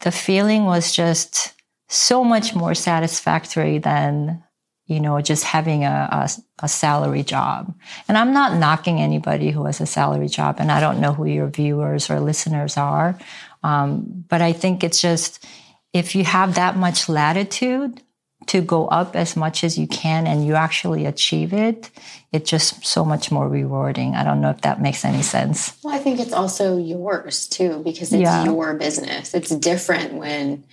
the 0.01 0.11
feeling 0.11 0.65
was 0.65 0.91
just 0.91 1.53
so 1.87 2.23
much 2.23 2.53
more 2.53 2.75
satisfactory 2.75 3.79
than, 3.79 4.43
you 4.91 4.99
know, 4.99 5.21
just 5.21 5.43
having 5.43 5.83
a, 5.85 5.97
a, 6.11 6.29
a 6.65 6.67
salary 6.67 7.23
job. 7.23 7.73
And 8.07 8.17
I'm 8.17 8.33
not 8.33 8.57
knocking 8.59 8.99
anybody 8.99 9.51
who 9.51 9.65
has 9.65 9.81
a 9.81 9.85
salary 9.85 10.27
job, 10.27 10.57
and 10.59 10.69
I 10.71 10.79
don't 10.79 10.99
know 10.99 11.13
who 11.13 11.25
your 11.25 11.47
viewers 11.47 12.09
or 12.09 12.19
listeners 12.19 12.77
are. 12.77 13.17
Um, 13.63 14.25
but 14.29 14.41
I 14.41 14.53
think 14.53 14.83
it's 14.83 15.01
just, 15.01 15.45
if 15.93 16.15
you 16.15 16.23
have 16.25 16.55
that 16.55 16.75
much 16.75 17.07
latitude, 17.07 18.01
to 18.47 18.59
go 18.59 18.87
up 18.87 19.15
as 19.15 19.35
much 19.35 19.63
as 19.63 19.77
you 19.77 19.87
can 19.87 20.25
and 20.25 20.45
you 20.45 20.55
actually 20.55 21.05
achieve 21.05 21.53
it, 21.53 21.91
it's 22.33 22.49
just 22.49 22.83
so 22.83 23.05
much 23.05 23.31
more 23.31 23.47
rewarding. 23.47 24.15
I 24.15 24.23
don't 24.23 24.41
know 24.41 24.49
if 24.49 24.61
that 24.61 24.81
makes 24.81 25.05
any 25.05 25.21
sense. 25.21 25.77
Well, 25.83 25.93
I 25.93 25.99
think 25.99 26.19
it's 26.19 26.33
also 26.33 26.75
yours 26.75 27.47
too, 27.47 27.81
because 27.83 28.11
it's 28.11 28.21
yeah. 28.21 28.43
your 28.43 28.73
business. 28.73 29.35
It's 29.35 29.51
different 29.51 30.15
when 30.15 30.63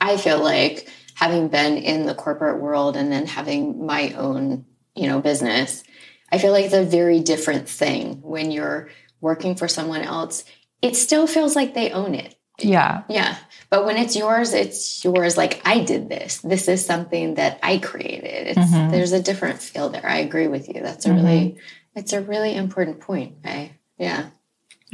I 0.00 0.16
feel 0.16 0.42
like 0.42 0.88
having 1.18 1.48
been 1.48 1.76
in 1.76 2.06
the 2.06 2.14
corporate 2.14 2.60
world 2.60 2.96
and 2.96 3.10
then 3.10 3.26
having 3.26 3.84
my 3.84 4.12
own, 4.12 4.64
you 4.94 5.08
know, 5.08 5.20
business, 5.20 5.82
I 6.30 6.38
feel 6.38 6.52
like 6.52 6.66
it's 6.66 6.74
a 6.74 6.84
very 6.84 7.18
different 7.18 7.68
thing 7.68 8.22
when 8.22 8.52
you're 8.52 8.88
working 9.20 9.56
for 9.56 9.66
someone 9.66 10.02
else. 10.02 10.44
It 10.80 10.94
still 10.94 11.26
feels 11.26 11.56
like 11.56 11.74
they 11.74 11.90
own 11.90 12.14
it. 12.14 12.36
Yeah. 12.60 13.02
Yeah. 13.08 13.36
But 13.68 13.84
when 13.84 13.96
it's 13.96 14.14
yours, 14.14 14.54
it's 14.54 15.04
yours. 15.04 15.36
Like 15.36 15.60
I 15.64 15.80
did 15.80 16.08
this. 16.08 16.38
This 16.38 16.68
is 16.68 16.86
something 16.86 17.34
that 17.34 17.58
I 17.64 17.78
created. 17.78 18.46
It's 18.46 18.58
mm-hmm. 18.58 18.92
there's 18.92 19.10
a 19.10 19.20
different 19.20 19.60
feel 19.60 19.88
there. 19.88 20.06
I 20.06 20.18
agree 20.18 20.46
with 20.46 20.68
you. 20.68 20.82
That's 20.82 21.04
a 21.04 21.08
mm-hmm. 21.08 21.18
really 21.18 21.58
it's 21.96 22.12
a 22.12 22.22
really 22.22 22.54
important 22.54 23.00
point. 23.00 23.38
I 23.44 23.72
yeah. 23.98 24.28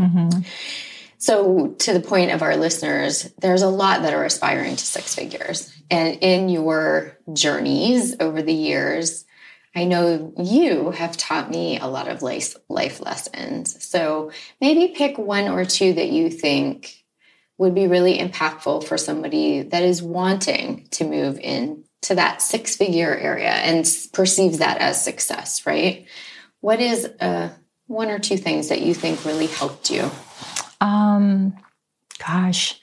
Mm-hmm. 0.00 0.40
So 1.24 1.68
to 1.68 1.94
the 1.94 2.06
point 2.06 2.32
of 2.32 2.42
our 2.42 2.54
listeners, 2.54 3.32
there's 3.38 3.62
a 3.62 3.68
lot 3.70 4.02
that 4.02 4.12
are 4.12 4.26
aspiring 4.26 4.76
to 4.76 4.84
six 4.84 5.14
figures. 5.14 5.74
And 5.90 6.18
in 6.20 6.50
your 6.50 7.16
journeys 7.32 8.14
over 8.20 8.42
the 8.42 8.52
years, 8.52 9.24
I 9.74 9.84
know 9.84 10.34
you 10.36 10.90
have 10.90 11.16
taught 11.16 11.48
me 11.48 11.78
a 11.78 11.86
lot 11.86 12.08
of 12.08 12.20
life, 12.20 12.56
lessons. 12.68 13.82
So 13.82 14.32
maybe 14.60 14.92
pick 14.94 15.16
one 15.16 15.48
or 15.48 15.64
two 15.64 15.94
that 15.94 16.10
you 16.10 16.28
think 16.28 17.02
would 17.56 17.74
be 17.74 17.86
really 17.86 18.18
impactful 18.18 18.84
for 18.84 18.98
somebody 18.98 19.62
that 19.62 19.82
is 19.82 20.02
wanting 20.02 20.88
to 20.90 21.06
move 21.06 21.38
in 21.38 21.84
to 22.02 22.16
that 22.16 22.42
six 22.42 22.76
figure 22.76 23.16
area 23.16 23.48
and 23.48 23.86
perceives 24.12 24.58
that 24.58 24.76
as 24.76 25.02
success, 25.02 25.64
right? 25.64 26.06
What 26.60 26.80
is 26.80 27.06
uh, 27.18 27.48
one 27.86 28.10
or 28.10 28.18
two 28.18 28.36
things 28.36 28.68
that 28.68 28.82
you 28.82 28.92
think 28.92 29.24
really 29.24 29.46
helped 29.46 29.90
you? 29.90 30.10
Um, 30.84 31.56
gosh, 32.18 32.78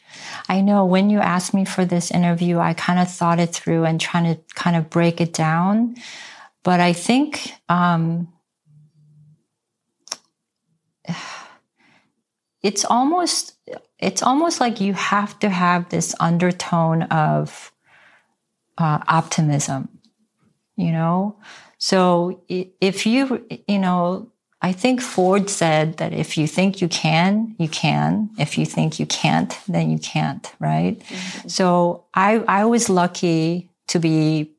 I 0.50 0.62
know 0.62 0.86
when 0.86 1.12
you 1.12 1.20
asked 1.20 1.53
me 1.53 1.65
for 1.65 1.86
this 1.86 2.10
interview, 2.10 2.58
I 2.58 2.74
kind 2.74 2.98
of 3.00 3.12
thought 3.12 3.39
it 3.39 3.53
through 3.53 3.86
and 3.86 4.01
trying 4.01 4.24
to 4.24 4.41
kind 4.55 4.75
of 4.75 4.89
break 4.89 5.22
it 5.22 5.34
down. 5.34 5.96
But 6.63 6.79
I 6.79 6.93
think 6.93 7.53
um, 7.70 8.34
it's 12.63 12.84
almost 12.86 13.53
it's 14.00 14.24
almost 14.24 14.60
like 14.60 14.81
you 14.81 14.93
have 14.93 15.38
to 15.39 15.50
have 15.50 15.89
this 15.89 16.15
undertone 16.20 17.03
of 17.03 17.72
uh, 18.79 19.00
optimism 19.08 19.89
you 20.75 20.91
know 20.91 21.36
so 21.77 22.43
if 22.50 23.05
you 23.05 23.46
you 23.67 23.77
know 23.77 24.30
i 24.62 24.72
think 24.72 25.01
ford 25.01 25.50
said 25.50 25.98
that 25.98 26.13
if 26.13 26.38
you 26.38 26.48
think 26.48 26.82
you 26.82 26.88
can 26.88 27.56
you 27.58 27.68
can 27.68 28.30
if 28.38 28.58
you 28.58 28.65
think 28.65 29.00
you 29.00 29.06
can't 29.06 29.60
then 29.68 29.89
you 29.89 30.00
can't 30.00 30.53
right 30.60 31.00
mm-hmm. 31.00 31.48
so 31.48 32.03
i 32.13 32.38
i 32.48 32.65
was 32.65 32.89
lucky 32.89 33.70
to 33.88 34.00
be 34.00 34.51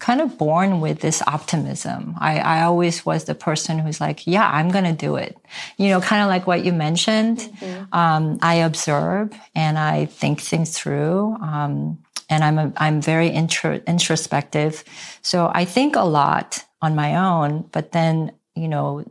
kind 0.00 0.22
of 0.22 0.36
born 0.38 0.80
with 0.80 1.00
this 1.00 1.22
optimism. 1.26 2.14
I, 2.18 2.40
I 2.40 2.62
always 2.62 3.06
was 3.06 3.24
the 3.24 3.34
person 3.34 3.78
who's 3.78 4.00
like, 4.00 4.26
yeah, 4.26 4.50
I'm 4.50 4.70
going 4.70 4.84
to 4.84 4.94
do 4.94 5.16
it. 5.16 5.36
You 5.76 5.90
know, 5.90 6.00
kind 6.00 6.22
of 6.22 6.28
like 6.28 6.46
what 6.46 6.64
you 6.64 6.72
mentioned. 6.72 7.38
Mm-hmm. 7.38 7.94
Um, 7.94 8.38
I 8.42 8.54
observe 8.56 9.30
and 9.54 9.78
I 9.78 10.06
think 10.06 10.40
things 10.40 10.76
through. 10.76 11.36
Um, 11.42 11.98
and 12.30 12.42
I'm, 12.42 12.58
a, 12.58 12.72
I'm 12.78 13.02
very 13.02 13.28
intro, 13.28 13.80
introspective. 13.86 14.84
So 15.20 15.50
I 15.54 15.66
think 15.66 15.96
a 15.96 16.04
lot 16.04 16.64
on 16.80 16.94
my 16.94 17.16
own, 17.16 17.68
but 17.70 17.92
then, 17.92 18.32
you 18.54 18.68
know, 18.68 19.04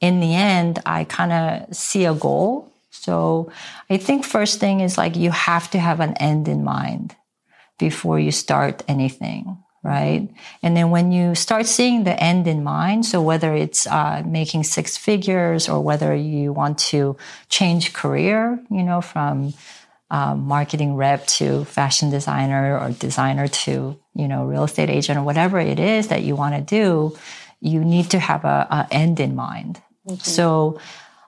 in 0.00 0.20
the 0.20 0.34
end, 0.34 0.80
I 0.84 1.04
kind 1.04 1.32
of 1.32 1.74
see 1.74 2.04
a 2.04 2.14
goal. 2.14 2.72
So 2.90 3.50
I 3.88 3.96
think 3.96 4.24
first 4.24 4.60
thing 4.60 4.80
is 4.80 4.98
like 4.98 5.16
you 5.16 5.30
have 5.30 5.70
to 5.70 5.78
have 5.78 6.00
an 6.00 6.14
end 6.14 6.48
in 6.48 6.64
mind 6.64 7.16
before 7.78 8.18
you 8.18 8.30
start 8.30 8.82
anything 8.88 9.62
right? 9.82 10.28
And 10.62 10.76
then 10.76 10.90
when 10.90 11.10
you 11.10 11.34
start 11.34 11.66
seeing 11.66 12.04
the 12.04 12.20
end 12.22 12.46
in 12.46 12.62
mind, 12.62 13.04
so 13.04 13.20
whether 13.20 13.52
it's 13.54 13.86
uh, 13.86 14.22
making 14.24 14.64
six 14.64 14.96
figures 14.96 15.68
or 15.68 15.80
whether 15.80 16.14
you 16.14 16.52
want 16.52 16.78
to 16.78 17.16
change 17.48 17.92
career, 17.92 18.62
you 18.70 18.82
know, 18.82 19.00
from 19.00 19.54
um, 20.10 20.42
marketing 20.42 20.94
rep 20.94 21.26
to 21.26 21.64
fashion 21.64 22.10
designer 22.10 22.78
or 22.78 22.90
designer 22.90 23.48
to, 23.48 23.98
you 24.14 24.28
know, 24.28 24.44
real 24.44 24.64
estate 24.64 24.90
agent 24.90 25.18
or 25.18 25.22
whatever 25.22 25.58
it 25.58 25.80
is 25.80 26.08
that 26.08 26.22
you 26.22 26.36
want 26.36 26.54
to 26.54 26.60
do, 26.60 27.16
you 27.62 27.84
need 27.84 28.10
to 28.10 28.18
have 28.18 28.44
a, 28.44 28.66
a 28.70 28.88
end 28.90 29.20
in 29.20 29.34
mind. 29.34 29.80
Mm-hmm. 30.06 30.16
So, 30.16 30.80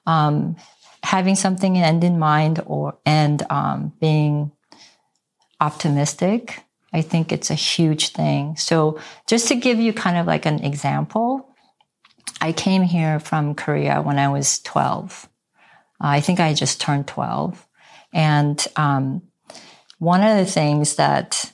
um, 0.06 0.56
having 1.02 1.36
something 1.36 1.78
end 1.78 2.04
in 2.04 2.18
mind 2.18 2.62
or 2.66 2.98
and 3.06 3.42
um, 3.50 3.92
being 4.00 4.52
optimistic 5.60 6.64
I 6.94 7.02
think 7.02 7.32
it's 7.32 7.50
a 7.50 7.54
huge 7.54 8.10
thing. 8.10 8.56
So 8.56 9.00
just 9.26 9.48
to 9.48 9.56
give 9.56 9.80
you 9.80 9.92
kind 9.92 10.16
of 10.16 10.28
like 10.28 10.46
an 10.46 10.62
example, 10.62 11.52
I 12.40 12.52
came 12.52 12.82
here 12.82 13.18
from 13.18 13.56
Korea 13.56 14.00
when 14.00 14.16
I 14.16 14.28
was 14.28 14.60
12. 14.60 15.28
I 16.00 16.20
think 16.20 16.38
I 16.38 16.54
just 16.54 16.80
turned 16.80 17.08
12. 17.08 17.66
And 18.12 18.64
um, 18.76 19.22
one 19.98 20.22
of 20.22 20.38
the 20.38 20.50
things 20.50 20.94
that 20.94 21.52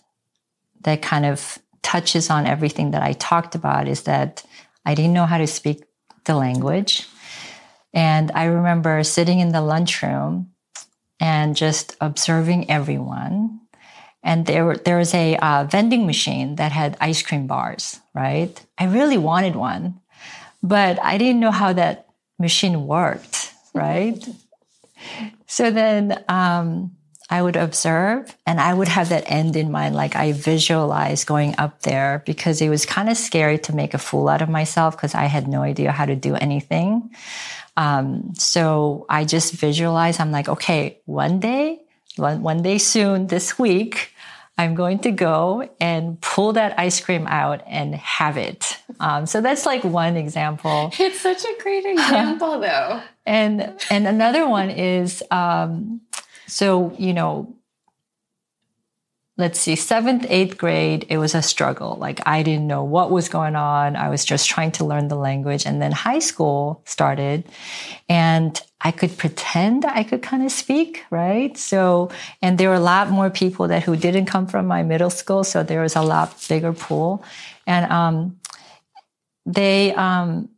that 0.82 1.00
kind 1.00 1.24
of 1.24 1.58
touches 1.82 2.28
on 2.28 2.46
everything 2.46 2.90
that 2.90 3.02
I 3.02 3.12
talked 3.14 3.54
about 3.54 3.88
is 3.88 4.02
that 4.02 4.44
I 4.84 4.94
didn't 4.94 5.12
know 5.12 5.26
how 5.26 5.38
to 5.38 5.46
speak 5.46 5.84
the 6.24 6.34
language. 6.34 7.06
And 7.92 8.30
I 8.34 8.44
remember 8.44 9.02
sitting 9.02 9.40
in 9.40 9.52
the 9.52 9.62
lunchroom 9.62 10.50
and 11.18 11.56
just 11.56 11.96
observing 12.00 12.70
everyone 12.70 13.60
and 14.22 14.46
there 14.46 14.76
there 14.76 14.98
was 14.98 15.14
a 15.14 15.36
uh, 15.36 15.64
vending 15.64 16.06
machine 16.06 16.56
that 16.56 16.72
had 16.72 16.96
ice 17.00 17.22
cream 17.22 17.46
bars. 17.46 18.00
Right, 18.14 18.54
I 18.78 18.86
really 18.86 19.18
wanted 19.18 19.56
one, 19.56 20.00
but 20.62 21.02
I 21.02 21.18
didn't 21.18 21.40
know 21.40 21.50
how 21.50 21.72
that 21.72 22.08
machine 22.38 22.86
worked. 22.86 23.54
Right, 23.74 24.22
so 25.46 25.70
then 25.70 26.22
um, 26.28 26.96
I 27.30 27.40
would 27.40 27.56
observe, 27.56 28.34
and 28.44 28.60
I 28.60 28.74
would 28.74 28.88
have 28.88 29.10
that 29.10 29.24
end 29.30 29.56
in 29.56 29.70
mind. 29.70 29.94
Like 29.94 30.16
I 30.16 30.32
visualized 30.32 31.26
going 31.26 31.54
up 31.58 31.82
there 31.82 32.22
because 32.26 32.60
it 32.60 32.68
was 32.68 32.84
kind 32.84 33.08
of 33.08 33.16
scary 33.16 33.58
to 33.58 33.74
make 33.74 33.94
a 33.94 33.98
fool 33.98 34.28
out 34.28 34.42
of 34.42 34.48
myself 34.48 34.96
because 34.96 35.14
I 35.14 35.26
had 35.26 35.46
no 35.46 35.62
idea 35.62 35.92
how 35.92 36.06
to 36.06 36.16
do 36.16 36.34
anything. 36.34 37.10
Um, 37.76 38.34
so 38.34 39.06
I 39.08 39.24
just 39.24 39.52
visualized. 39.52 40.20
I'm 40.20 40.32
like, 40.32 40.48
okay, 40.48 40.98
one 41.06 41.38
day 41.40 41.80
one, 42.16 42.42
one 42.42 42.62
day 42.62 42.78
soon 42.78 43.26
this 43.26 43.58
week, 43.58 44.14
I'm 44.58 44.74
going 44.74 44.98
to 45.00 45.10
go 45.10 45.68
and 45.80 46.20
pull 46.20 46.52
that 46.52 46.78
ice 46.78 47.00
cream 47.00 47.26
out 47.26 47.62
and 47.66 47.94
have 47.94 48.36
it. 48.36 48.76
Um, 49.00 49.24
so 49.24 49.40
that's 49.40 49.64
like 49.64 49.84
one 49.84 50.16
example. 50.16 50.92
It's 50.98 51.20
such 51.20 51.44
a 51.44 51.62
great 51.62 51.86
example, 51.86 52.60
though. 52.60 53.00
And 53.26 53.78
and 53.90 54.08
another 54.08 54.48
one 54.48 54.70
is 54.70 55.22
um, 55.30 56.00
so 56.50 56.94
you 56.98 57.14
know, 57.14 57.54
let's 59.40 59.58
see, 59.58 59.74
seventh, 59.74 60.26
eighth 60.28 60.58
grade, 60.58 61.06
it 61.08 61.16
was 61.16 61.34
a 61.34 61.42
struggle. 61.42 61.96
Like 61.98 62.20
I 62.26 62.42
didn't 62.42 62.66
know 62.66 62.84
what 62.84 63.10
was 63.10 63.28
going 63.28 63.56
on. 63.56 63.96
I 63.96 64.10
was 64.10 64.24
just 64.24 64.48
trying 64.48 64.72
to 64.72 64.84
learn 64.84 65.08
the 65.08 65.16
language. 65.16 65.64
And 65.64 65.80
then 65.80 65.92
high 65.92 66.18
school 66.18 66.82
started 66.84 67.44
and 68.08 68.60
I 68.82 68.92
could 68.92 69.16
pretend 69.16 69.86
I 69.86 70.04
could 70.04 70.22
kind 70.22 70.44
of 70.44 70.52
speak, 70.52 71.04
right? 71.10 71.56
So, 71.56 72.10
and 72.42 72.58
there 72.58 72.68
were 72.68 72.74
a 72.74 72.80
lot 72.80 73.08
more 73.10 73.30
people 73.30 73.68
that 73.68 73.82
who 73.82 73.96
didn't 73.96 74.26
come 74.26 74.46
from 74.46 74.66
my 74.66 74.82
middle 74.82 75.10
school. 75.10 75.42
So 75.42 75.62
there 75.62 75.80
was 75.80 75.96
a 75.96 76.02
lot 76.02 76.36
bigger 76.48 76.74
pool. 76.74 77.24
And, 77.66 77.90
um, 77.90 78.40
they, 79.46 79.94
um, 79.94 80.50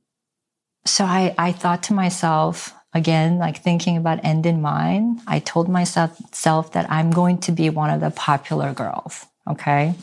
so 0.85 1.05
I, 1.05 1.35
I 1.39 1.53
thought 1.53 1.85
to 1.85 1.93
myself, 1.95 2.75
again, 2.95 3.39
like 3.39 3.63
thinking 3.63 3.97
about 3.97 4.25
end 4.25 4.47
in 4.47 4.61
mind, 4.61 5.21
I 5.27 5.39
told 5.39 5.69
myself 5.69 6.21
self 6.33 6.73
that 6.73 6.91
I'm 6.91 7.11
going 7.11 7.39
to 7.39 7.53
be 7.53 7.71
one 7.71 7.91
of 7.91 8.01
the 8.01 8.11
popular 8.11 8.73
girls. 8.73 9.27
Okay. 9.49 9.95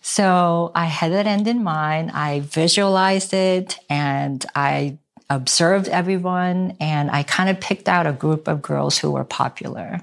So 0.00 0.72
I 0.74 0.86
had 0.86 1.12
that 1.12 1.26
end 1.26 1.46
in 1.46 1.62
mind. 1.62 2.10
I 2.12 2.40
visualized 2.40 3.32
it 3.32 3.78
and 3.88 4.44
I 4.54 4.98
observed 5.30 5.88
everyone 5.88 6.76
and 6.80 7.10
I 7.10 7.22
kind 7.22 7.48
of 7.48 7.60
picked 7.60 7.88
out 7.88 8.06
a 8.06 8.12
group 8.12 8.48
of 8.48 8.62
girls 8.62 8.98
who 8.98 9.12
were 9.12 9.24
popular. 9.24 10.00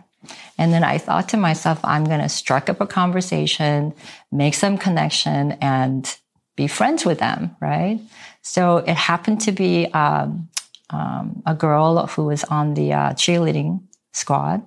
And 0.58 0.74
then 0.74 0.84
I 0.84 0.98
thought 0.98 1.30
to 1.30 1.38
myself, 1.38 1.80
I'm 1.84 2.06
going 2.06 2.22
to 2.22 2.30
strike 2.30 2.70
up 2.70 2.82
a 2.82 2.88
conversation, 2.88 3.94
make 4.32 4.54
some 4.54 4.78
connection 4.78 5.54
and 5.54 6.18
be 6.56 6.68
friends 6.68 7.06
with 7.06 7.20
them. 7.20 7.56
Right. 7.60 8.00
So 8.42 8.78
it 8.78 8.96
happened 8.96 9.42
to 9.42 9.52
be, 9.52 9.88
um, 9.88 10.50
um, 10.90 11.42
a 11.46 11.54
girl 11.54 12.08
who 12.08 12.26
was 12.26 12.44
on 12.46 12.74
the 12.74 12.94
uh, 12.94 13.14
cheerleading 13.14 13.82
squad. 14.14 14.64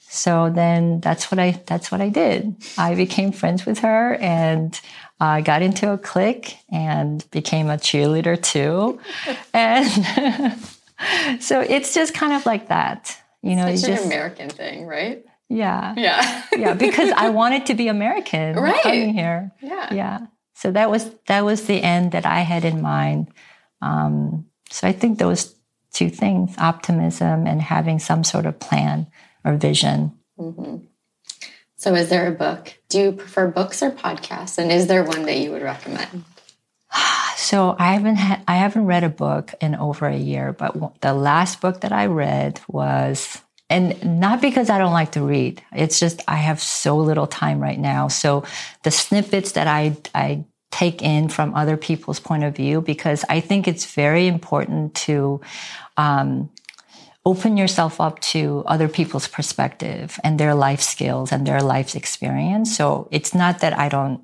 So 0.00 0.50
then 0.50 1.00
that's 1.00 1.30
what 1.30 1.38
I 1.38 1.62
that's 1.66 1.92
what 1.92 2.00
I 2.00 2.08
did. 2.08 2.56
I 2.76 2.96
became 2.96 3.30
friends 3.30 3.64
with 3.64 3.78
her 3.80 4.14
and 4.16 4.78
I 5.20 5.40
got 5.40 5.62
into 5.62 5.92
a 5.92 5.98
clique 5.98 6.56
and 6.72 7.24
became 7.30 7.68
a 7.68 7.76
cheerleader 7.76 8.40
too. 8.42 9.00
and 9.54 9.86
so 11.42 11.60
it's 11.60 11.94
just 11.94 12.14
kind 12.14 12.32
of 12.32 12.44
like 12.44 12.68
that. 12.68 13.16
You 13.42 13.54
know, 13.54 13.66
it's, 13.66 13.82
it's 13.82 13.88
just 13.88 14.04
an 14.04 14.12
American 14.12 14.50
thing, 14.50 14.86
right? 14.86 15.24
Yeah. 15.48 15.94
Yeah. 15.96 16.42
yeah, 16.56 16.74
because 16.74 17.10
I 17.16 17.30
wanted 17.30 17.66
to 17.66 17.74
be 17.74 17.88
American 17.88 18.56
right. 18.56 18.82
coming 18.82 19.14
here. 19.14 19.52
Yeah. 19.60 19.94
Yeah. 19.94 20.18
So 20.54 20.70
that 20.72 20.90
was 20.90 21.10
that 21.26 21.44
was 21.44 21.66
the 21.66 21.80
end 21.82 22.12
that 22.12 22.26
I 22.26 22.40
had 22.40 22.64
in 22.64 22.82
mind. 22.82 23.28
Um, 23.80 24.46
so 24.70 24.86
I 24.86 24.92
think 24.92 25.18
those 25.18 25.54
two 25.92 26.10
things 26.10 26.54
optimism 26.58 27.46
and 27.46 27.60
having 27.60 27.98
some 27.98 28.24
sort 28.24 28.46
of 28.46 28.58
plan 28.58 29.06
or 29.44 29.56
vision. 29.56 30.12
Mm-hmm. 30.38 30.84
So, 31.76 31.94
is 31.94 32.10
there 32.10 32.28
a 32.28 32.32
book? 32.32 32.74
Do 32.88 33.00
you 33.00 33.12
prefer 33.12 33.48
books 33.48 33.82
or 33.82 33.90
podcasts? 33.90 34.58
And 34.58 34.70
is 34.70 34.86
there 34.86 35.02
one 35.02 35.22
that 35.22 35.38
you 35.38 35.50
would 35.52 35.62
recommend? 35.62 36.24
So 37.36 37.74
I 37.78 37.94
haven't 37.94 38.16
had, 38.16 38.44
I 38.46 38.56
haven't 38.56 38.86
read 38.86 39.02
a 39.02 39.08
book 39.08 39.54
in 39.60 39.74
over 39.74 40.06
a 40.06 40.16
year, 40.16 40.52
but 40.52 41.00
the 41.00 41.14
last 41.14 41.60
book 41.60 41.80
that 41.80 41.90
I 41.90 42.06
read 42.06 42.60
was, 42.68 43.40
and 43.68 44.20
not 44.20 44.40
because 44.40 44.70
I 44.70 44.78
don't 44.78 44.92
like 44.92 45.12
to 45.12 45.22
read. 45.22 45.60
It's 45.72 45.98
just 45.98 46.22
I 46.28 46.36
have 46.36 46.60
so 46.60 46.98
little 46.98 47.26
time 47.26 47.58
right 47.58 47.78
now. 47.78 48.06
So 48.06 48.44
the 48.84 48.92
snippets 48.92 49.52
that 49.52 49.66
I 49.66 49.96
I 50.14 50.44
take 50.70 51.02
in 51.02 51.28
from 51.28 51.54
other 51.54 51.76
people's 51.76 52.20
point 52.20 52.44
of 52.44 52.54
view 52.54 52.80
because 52.80 53.24
I 53.28 53.40
think 53.40 53.66
it's 53.66 53.94
very 53.94 54.26
important 54.26 54.94
to 55.06 55.40
um, 55.96 56.50
open 57.26 57.56
yourself 57.56 58.00
up 58.00 58.20
to 58.20 58.62
other 58.66 58.88
people's 58.88 59.28
perspective 59.28 60.18
and 60.24 60.38
their 60.38 60.54
life 60.54 60.80
skills 60.80 61.32
and 61.32 61.46
their 61.46 61.60
life 61.60 61.94
experience. 61.94 62.76
So 62.76 63.08
it's 63.10 63.34
not 63.34 63.60
that 63.60 63.78
I 63.78 63.88
don't 63.88 64.22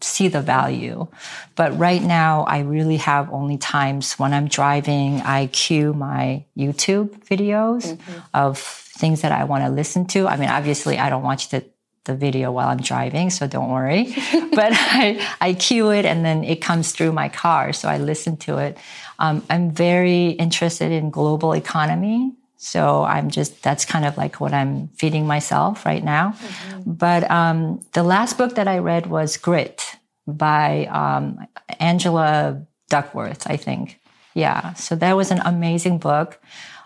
see 0.00 0.28
the 0.28 0.40
value, 0.40 1.08
but 1.56 1.76
right 1.76 2.02
now 2.02 2.44
I 2.44 2.60
really 2.60 2.98
have 2.98 3.32
only 3.32 3.58
times 3.58 4.14
when 4.14 4.32
I'm 4.32 4.46
driving, 4.46 5.20
I 5.22 5.48
cue 5.48 5.92
my 5.92 6.44
YouTube 6.56 7.24
videos 7.26 7.92
mm-hmm. 7.92 8.18
of 8.32 8.58
things 8.58 9.22
that 9.22 9.32
I 9.32 9.44
want 9.44 9.64
to 9.64 9.70
listen 9.70 10.06
to. 10.06 10.28
I 10.28 10.36
mean, 10.36 10.48
obviously 10.48 10.98
I 10.98 11.10
don't 11.10 11.24
watch 11.24 11.48
the 11.48 11.64
the 12.04 12.14
video 12.14 12.52
while 12.52 12.68
I'm 12.68 12.80
driving, 12.80 13.30
so 13.30 13.46
don't 13.46 13.70
worry. 13.70 14.04
but 14.52 14.72
I, 14.72 15.26
I 15.40 15.54
cue 15.54 15.90
it 15.90 16.04
and 16.04 16.24
then 16.24 16.44
it 16.44 16.60
comes 16.60 16.92
through 16.92 17.12
my 17.12 17.28
car, 17.28 17.72
so 17.72 17.88
I 17.88 17.98
listen 17.98 18.36
to 18.38 18.58
it. 18.58 18.78
Um, 19.18 19.44
I'm 19.48 19.70
very 19.70 20.30
interested 20.30 20.92
in 20.92 21.10
global 21.10 21.52
economy. 21.54 22.32
So 22.56 23.04
I'm 23.04 23.30
just, 23.30 23.62
that's 23.62 23.84
kind 23.84 24.06
of 24.06 24.16
like 24.16 24.40
what 24.40 24.54
I'm 24.54 24.88
feeding 24.88 25.26
myself 25.26 25.84
right 25.84 26.02
now. 26.02 26.30
Mm-hmm. 26.30 26.92
But 26.92 27.30
um, 27.30 27.84
the 27.92 28.02
last 28.02 28.38
book 28.38 28.54
that 28.54 28.68
I 28.68 28.78
read 28.78 29.06
was 29.06 29.36
Grit 29.36 29.84
by 30.26 30.86
um, 30.86 31.46
Angela 31.78 32.66
Duckworth, 32.88 33.48
I 33.50 33.56
think. 33.56 34.00
Yeah. 34.32 34.72
So 34.74 34.96
that 34.96 35.16
was 35.16 35.30
an 35.30 35.40
amazing 35.44 35.98
book. 35.98 36.40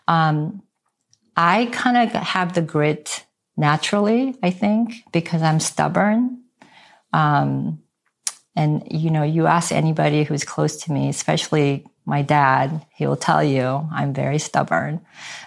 Um, 0.09 0.62
I 1.37 1.66
kind 1.66 1.96
of 1.96 2.11
have 2.11 2.54
the 2.54 2.62
grit 2.62 3.24
naturally, 3.59 4.37
I 4.42 4.51
think, 4.51 5.05
because 5.12 5.42
I'm 5.42 5.61
stubborn. 5.61 6.42
Um, 7.12 7.83
and, 8.57 8.87
you 8.90 9.11
know, 9.11 9.25
you 9.25 9.47
ask 9.47 9.73
anybody 9.73 10.25
who's 10.25 10.44
close 10.44 10.77
to 10.85 10.92
me, 10.92 11.09
especially 11.09 11.87
my 12.07 12.23
dad, 12.23 12.87
he 12.94 13.07
will 13.07 13.16
tell 13.16 13.44
you 13.44 13.87
I'm 13.92 14.14
very 14.14 14.38
stubborn. 14.38 15.01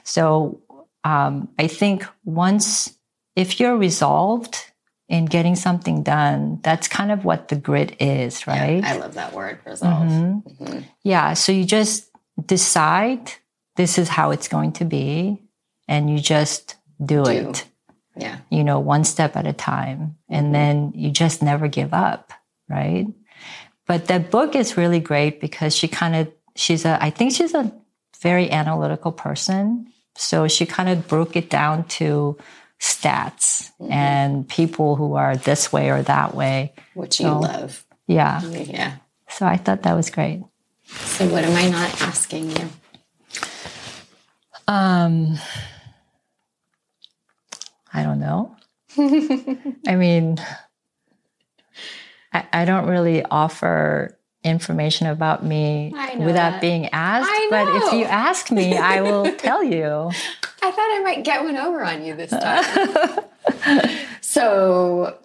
So 0.04 0.62
um, 1.04 1.50
I 1.58 1.67
think 1.67 2.06
once, 2.24 2.93
if 3.36 3.60
you're 3.60 3.78
resolved 3.78 4.71
in 5.10 5.26
getting 5.26 5.56
something 5.56 6.04
done, 6.04 6.60
that's 6.63 6.88
kind 6.88 7.12
of 7.12 7.26
what 7.26 7.47
the 7.47 7.56
grit 7.56 8.02
is, 8.02 8.45
right? 8.45 8.82
Yeah, 8.84 8.93
I 8.93 8.97
love 8.97 9.15
that 9.15 9.34
word, 9.34 9.60
resolve. 9.65 10.08
Mm-hmm. 10.08 10.63
Mm-hmm. 10.63 10.80
Yeah. 11.04 11.34
So 11.34 11.52
you 11.52 11.65
just 11.65 12.10
decide 12.45 13.32
this 13.76 13.97
is 13.97 14.10
how 14.10 14.32
it's 14.32 14.47
going 14.47 14.74
to 14.74 14.86
be, 14.86 15.41
and 15.88 16.10
you 16.10 16.19
just 16.19 16.76
do, 17.04 17.24
do. 17.24 17.32
it. 17.32 17.65
Yeah. 18.15 18.39
You 18.50 18.63
know, 18.63 18.80
one 18.80 19.04
step 19.04 19.36
at 19.36 19.47
a 19.47 19.54
time. 19.54 20.17
And 20.30 20.45
mm-hmm. 20.45 20.54
then 20.54 20.91
you 20.95 21.12
just 21.12 21.41
never 21.41 21.67
give 21.67 21.93
up, 21.93 22.34
right? 22.69 23.08
But 23.88 24.08
that 24.08 24.32
book 24.32 24.56
is 24.56 24.78
really 24.78 25.00
great 25.00 25.39
because 25.41 25.76
she 25.76 25.88
kind 25.88 26.15
of, 26.15 26.32
she's 26.56 26.86
a, 26.86 26.97
I 27.02 27.10
think 27.10 27.34
she's 27.34 27.54
a 27.54 27.71
very 28.21 28.52
analytical 28.52 29.12
person. 29.12 29.88
So 30.15 30.47
she 30.47 30.65
kind 30.65 30.89
of 30.89 31.08
broke 31.08 31.36
it 31.36 31.50
down 31.50 31.86
to 31.86 32.38
stats 32.80 33.71
mm-hmm. 33.80 33.91
and 33.91 34.47
people 34.47 34.95
who 34.95 35.15
are 35.15 35.36
this 35.36 35.71
way 35.71 35.89
or 35.89 36.02
that 36.04 36.36
way. 36.36 36.74
Which 36.93 37.17
so, 37.17 37.24
you 37.24 37.30
love. 37.41 37.86
Yeah. 38.08 38.41
Yeah. 38.43 38.95
So 39.30 39.45
I 39.45 39.58
thought 39.58 39.84
that 39.84 39.93
was 39.93 40.10
great. 40.10 40.43
So 40.86 41.26
what 41.28 41.45
am 41.45 41.56
I 41.56 41.69
not 41.69 42.02
asking 42.02 42.52
you? 42.52 42.69
Um, 44.67 45.38
I 47.93 48.04
don't 48.04 48.19
know. 48.19 48.56
I 48.97 49.95
mean, 49.95 50.38
I, 52.34 52.45
I, 52.51 52.65
don't 52.65 52.88
really 52.88 53.23
offer 53.23 54.17
information 54.43 55.08
about 55.08 55.45
me 55.45 55.93
without 56.17 56.51
that. 56.51 56.62
being 56.62 56.88
asked. 56.88 57.30
But 57.49 57.67
if 57.75 57.93
you 57.93 58.06
ask 58.06 58.51
me, 58.51 58.77
I 58.77 59.01
will 59.01 59.32
tell 59.38 59.63
you. 59.63 60.12
I 60.63 60.71
thought 60.71 60.77
I 60.77 61.01
might 61.04 61.23
get 61.23 61.43
one 61.43 61.58
over 61.58 61.84
on 61.84 62.04
you 62.04 62.15
this 62.15 62.32
time. 62.32 63.97
so 64.21 65.17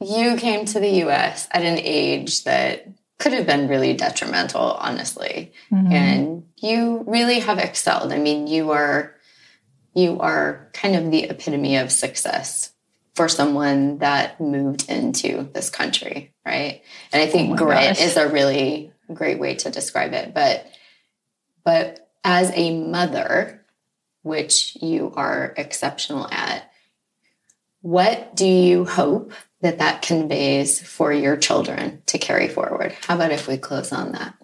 you 0.00 0.36
came 0.36 0.64
to 0.66 0.80
the 0.80 1.04
US 1.04 1.48
at 1.50 1.62
an 1.62 1.78
age 1.78 2.44
that 2.44 2.88
could 3.18 3.32
have 3.32 3.46
been 3.46 3.68
really 3.68 3.94
detrimental, 3.94 4.60
honestly. 4.60 5.52
Mm-hmm. 5.72 5.92
And 5.92 6.44
you 6.56 7.04
really 7.06 7.40
have 7.40 7.58
excelled. 7.58 8.12
I 8.12 8.18
mean, 8.18 8.46
you 8.46 8.70
are 8.70 9.14
you 9.98 10.20
are 10.20 10.70
kind 10.72 10.94
of 10.94 11.10
the 11.10 11.24
epitome 11.24 11.76
of 11.76 11.90
success 11.90 12.72
for 13.16 13.28
someone 13.28 13.98
that 13.98 14.40
moved 14.40 14.88
into 14.88 15.48
this 15.52 15.70
country, 15.70 16.32
right? 16.46 16.82
And 17.12 17.20
I 17.20 17.26
think 17.26 17.52
oh 17.52 17.56
grit 17.56 17.96
gosh. 17.96 18.00
is 18.00 18.16
a 18.16 18.28
really 18.28 18.92
great 19.12 19.40
way 19.40 19.56
to 19.56 19.70
describe 19.70 20.12
it. 20.12 20.32
But 20.32 20.66
but 21.64 22.08
as 22.22 22.52
a 22.54 22.78
mother, 22.78 23.64
which 24.22 24.76
you 24.80 25.12
are 25.16 25.52
exceptional 25.56 26.28
at, 26.30 26.70
what 27.80 28.36
do 28.36 28.46
you 28.46 28.84
hope 28.84 29.32
that 29.62 29.78
that 29.78 30.02
conveys 30.02 30.80
for 30.80 31.12
your 31.12 31.36
children 31.36 32.02
to 32.06 32.18
carry 32.18 32.46
forward? 32.46 32.94
How 33.02 33.16
about 33.16 33.32
if 33.32 33.48
we 33.48 33.56
close 33.56 33.92
on 33.92 34.12
that? 34.12 34.34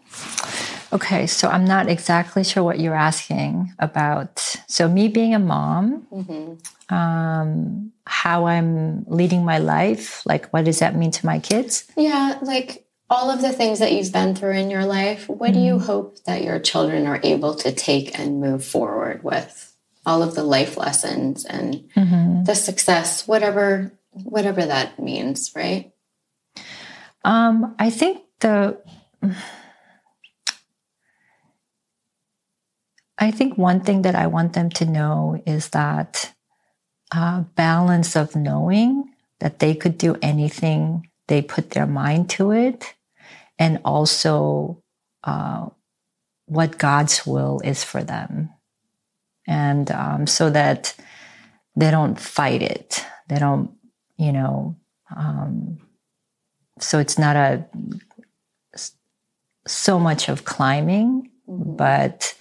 Okay, 0.94 1.26
so 1.26 1.48
I'm 1.48 1.64
not 1.64 1.88
exactly 1.88 2.44
sure 2.44 2.62
what 2.62 2.78
you're 2.78 2.94
asking 2.94 3.74
about. 3.80 4.38
So, 4.68 4.88
me 4.88 5.08
being 5.08 5.34
a 5.34 5.40
mom, 5.40 6.06
mm-hmm. 6.12 6.94
um, 6.94 7.92
how 8.06 8.46
I'm 8.46 9.04
leading 9.08 9.44
my 9.44 9.58
life, 9.58 10.24
like 10.24 10.46
what 10.52 10.64
does 10.64 10.78
that 10.78 10.94
mean 10.94 11.10
to 11.10 11.26
my 11.26 11.40
kids? 11.40 11.90
Yeah, 11.96 12.38
like 12.42 12.86
all 13.10 13.28
of 13.28 13.42
the 13.42 13.52
things 13.52 13.80
that 13.80 13.92
you've 13.92 14.12
been 14.12 14.36
through 14.36 14.52
in 14.52 14.70
your 14.70 14.84
life, 14.84 15.28
what 15.28 15.50
mm-hmm. 15.50 15.58
do 15.58 15.66
you 15.66 15.74
mm-hmm. 15.74 15.86
hope 15.86 16.22
that 16.24 16.44
your 16.44 16.60
children 16.60 17.08
are 17.08 17.20
able 17.24 17.56
to 17.56 17.72
take 17.72 18.16
and 18.16 18.40
move 18.40 18.64
forward 18.64 19.24
with? 19.24 19.72
All 20.06 20.22
of 20.22 20.34
the 20.34 20.44
life 20.44 20.76
lessons 20.76 21.44
and 21.44 21.88
mm-hmm. 21.96 22.44
the 22.44 22.54
success, 22.54 23.26
whatever 23.26 23.92
whatever 24.22 24.64
that 24.64 25.00
means, 25.00 25.50
right? 25.56 25.92
Um, 27.24 27.74
I 27.78 27.90
think 27.90 28.22
the 28.40 28.78
I 33.18 33.30
think 33.30 33.56
one 33.56 33.80
thing 33.80 34.02
that 34.02 34.14
I 34.14 34.26
want 34.26 34.52
them 34.52 34.70
to 34.70 34.84
know 34.84 35.42
is 35.46 35.68
that 35.70 36.32
uh, 37.12 37.42
balance 37.54 38.16
of 38.16 38.34
knowing 38.34 39.10
that 39.40 39.58
they 39.58 39.74
could 39.74 39.98
do 39.98 40.16
anything 40.20 41.08
they 41.26 41.40
put 41.42 41.70
their 41.70 41.86
mind 41.86 42.28
to 42.30 42.50
it, 42.50 42.94
and 43.58 43.80
also 43.84 44.82
uh, 45.22 45.68
what 46.46 46.76
God's 46.76 47.26
will 47.26 47.60
is 47.64 47.82
for 47.82 48.02
them. 48.02 48.50
And 49.46 49.90
um, 49.90 50.26
so 50.26 50.50
that 50.50 50.94
they 51.76 51.90
don't 51.90 52.20
fight 52.20 52.62
it, 52.62 53.04
they 53.28 53.38
don't, 53.38 53.70
you 54.16 54.32
know, 54.32 54.76
um, 55.14 55.78
so 56.78 56.98
it's 56.98 57.18
not 57.18 57.36
a 57.36 57.64
so 59.66 59.98
much 59.98 60.28
of 60.28 60.44
climbing, 60.44 61.30
mm-hmm. 61.48 61.76
but 61.76 62.34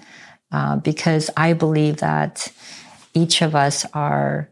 uh, 0.53 0.77
because 0.77 1.29
I 1.35 1.53
believe 1.53 1.97
that 1.97 2.51
each 3.13 3.41
of 3.41 3.55
us 3.55 3.85
are 3.93 4.49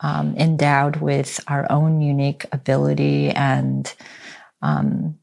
um, 0.00 0.36
endowed 0.36 0.96
with 0.96 1.40
our 1.48 1.66
own 1.70 2.00
unique 2.00 2.46
ability 2.52 3.30
and 3.30 3.92
um, 4.62 5.18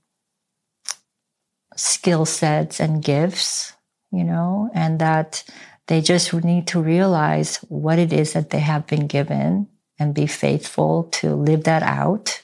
skill 1.76 2.26
sets 2.26 2.80
and 2.80 3.04
gifts, 3.04 3.74
you 4.12 4.24
know, 4.24 4.70
and 4.74 5.00
that 5.00 5.44
they 5.88 6.02
just 6.02 6.34
need 6.34 6.68
to 6.68 6.82
realize 6.82 7.58
what 7.70 8.00
it 8.00 8.12
is 8.12 8.34
that 8.34 8.50
they 8.50 8.60
have 8.60 8.88
been 8.88 9.08
given 9.08 9.68
and 10.00 10.14
be 10.14 10.28
faithful 10.28 11.04
to 11.12 11.36
live 11.36 11.64
that 11.64 11.84
out 11.84 12.42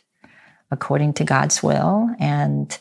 according 0.70 1.14
to 1.14 1.24
God's 1.24 1.62
will. 1.62 2.10
And 2.20 2.78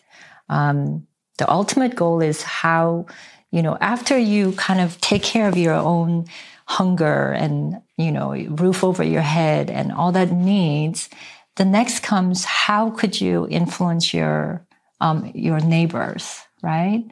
um, 0.49 1.07
the 1.39 1.51
ultimate 1.51 1.97
goal 1.97 2.21
is 2.21 2.43
how, 2.43 3.07
you 3.51 3.63
know, 3.63 3.77
after 3.81 4.17
you 4.17 4.53
kind 4.53 4.81
of 4.81 5.01
take 5.01 5.23
care 5.23 5.49
of 5.49 5.57
your 5.57 5.75
own 5.75 6.27
hunger 6.67 7.33
and, 7.33 7.83
you 7.97 8.13
know, 8.13 8.33
roof 8.33 8.85
over 8.85 9.03
your 9.03 9.23
head 9.23 9.71
and 9.71 9.93
all 9.93 10.13
that 10.13 10.31
needs, 10.31 11.09
the 11.57 11.65
next 11.65 12.01
comes 12.01 12.45
how 12.45 12.91
could 12.91 13.21
you 13.21 13.47
influence 13.51 14.15
your 14.15 14.65
um, 15.01 15.31
your 15.35 15.61
neighbors, 15.61 16.41
right? 16.63 17.05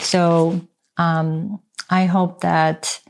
So 0.00 0.60
um, 0.96 1.60
I 1.88 2.04
hope 2.04 2.42
that 2.42 3.00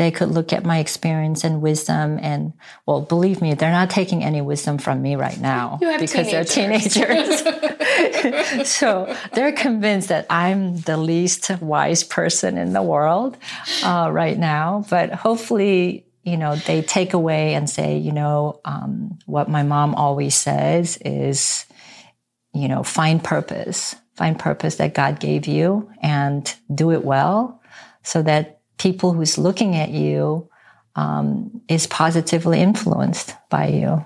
they 0.00 0.10
could 0.10 0.30
look 0.30 0.50
at 0.54 0.64
my 0.64 0.78
experience 0.78 1.44
and 1.44 1.60
wisdom 1.60 2.18
and 2.22 2.54
well 2.86 3.02
believe 3.02 3.42
me 3.42 3.52
they're 3.52 3.70
not 3.70 3.90
taking 3.90 4.24
any 4.24 4.40
wisdom 4.40 4.78
from 4.78 5.02
me 5.02 5.14
right 5.14 5.38
now 5.38 5.76
because 5.98 6.26
teenagers. 6.26 6.94
they're 6.94 7.12
teenagers. 7.12 8.66
So 8.66 9.14
they're 9.32 9.52
convinced 9.52 10.08
that 10.08 10.26
i'm 10.30 10.78
the 10.80 10.96
least 10.96 11.50
wise 11.60 12.02
person 12.02 12.56
in 12.56 12.72
the 12.72 12.82
world 12.82 13.36
uh, 13.84 14.08
right 14.10 14.38
now. 14.38 14.84
But 14.88 15.12
hopefully 15.12 16.06
you 16.24 16.38
know 16.38 16.56
they 16.56 16.80
take 16.80 17.12
away 17.12 17.54
and 17.54 17.68
say 17.68 17.98
you 17.98 18.12
know 18.12 18.60
um, 18.64 19.18
what 19.26 19.50
my 19.50 19.62
mom 19.62 19.94
always 19.94 20.34
says 20.34 20.96
is 21.04 21.66
you 22.54 22.68
know 22.68 22.82
find 22.82 23.22
purpose. 23.22 23.96
Find 24.14 24.38
purpose 24.38 24.76
that 24.76 24.94
god 24.94 25.20
gave 25.20 25.46
you 25.46 25.90
and 26.02 26.54
do 26.74 26.90
it 26.90 27.04
well 27.04 27.60
so 28.02 28.22
that 28.22 28.59
people 28.80 29.12
who's 29.12 29.36
looking 29.36 29.76
at 29.76 29.90
you 29.90 30.48
um, 30.96 31.60
is 31.68 31.86
positively 31.86 32.60
influenced 32.60 33.36
by 33.50 33.66
you. 33.68 34.02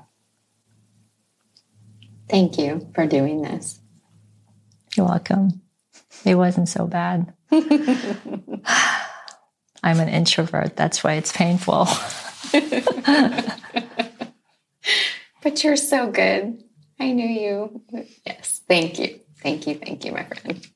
Thank 2.28 2.58
you 2.58 2.88
for 2.92 3.06
doing 3.06 3.42
this. 3.42 3.78
You're 4.96 5.06
welcome. 5.06 5.62
It 6.24 6.34
wasn't 6.34 6.68
so 6.68 6.88
bad. 6.88 7.32
I'm 7.52 7.60
an 10.00 10.08
introvert. 10.08 10.74
That's 10.74 11.04
why 11.04 11.14
it's 11.14 11.30
painful. 11.30 11.86
but 15.42 15.62
you're 15.62 15.76
so 15.76 16.10
good. 16.10 16.64
I 16.98 17.12
knew 17.12 17.28
you. 17.28 17.80
Yes. 18.26 18.60
Thank 18.66 18.98
you. 18.98 19.20
Thank 19.40 19.68
you. 19.68 19.76
Thank 19.76 20.04
you, 20.04 20.10
my 20.12 20.24
friend. 20.24 20.66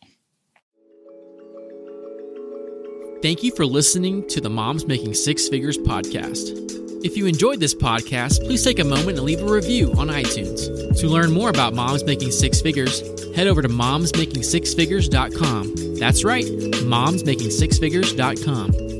Thank 3.21 3.43
you 3.43 3.51
for 3.51 3.67
listening 3.67 4.25
to 4.29 4.41
the 4.41 4.49
Moms 4.49 4.87
Making 4.87 5.13
Six 5.13 5.49
Figures 5.49 5.77
podcast. 5.77 6.57
If 7.05 7.17
you 7.17 7.27
enjoyed 7.27 7.59
this 7.59 7.75
podcast, 7.75 8.45
please 8.45 8.63
take 8.63 8.79
a 8.79 8.85
moment 8.85 9.19
and 9.19 9.27
leave 9.27 9.43
a 9.43 9.53
review 9.53 9.91
on 9.99 10.07
iTunes. 10.07 10.97
To 11.01 11.09
learn 11.09 11.33
more 11.33 11.51
about 11.51 11.75
Moms 11.75 12.05
Making 12.05 12.31
Six 12.31 12.61
Figures, 12.61 13.01
head 13.35 13.49
over 13.49 13.61
to 13.61 13.69
momsmakingsixfigures.com. 13.69 15.97
That's 15.99 16.23
right, 16.23 16.45
momsmakingsixfigures.com. 16.45 18.98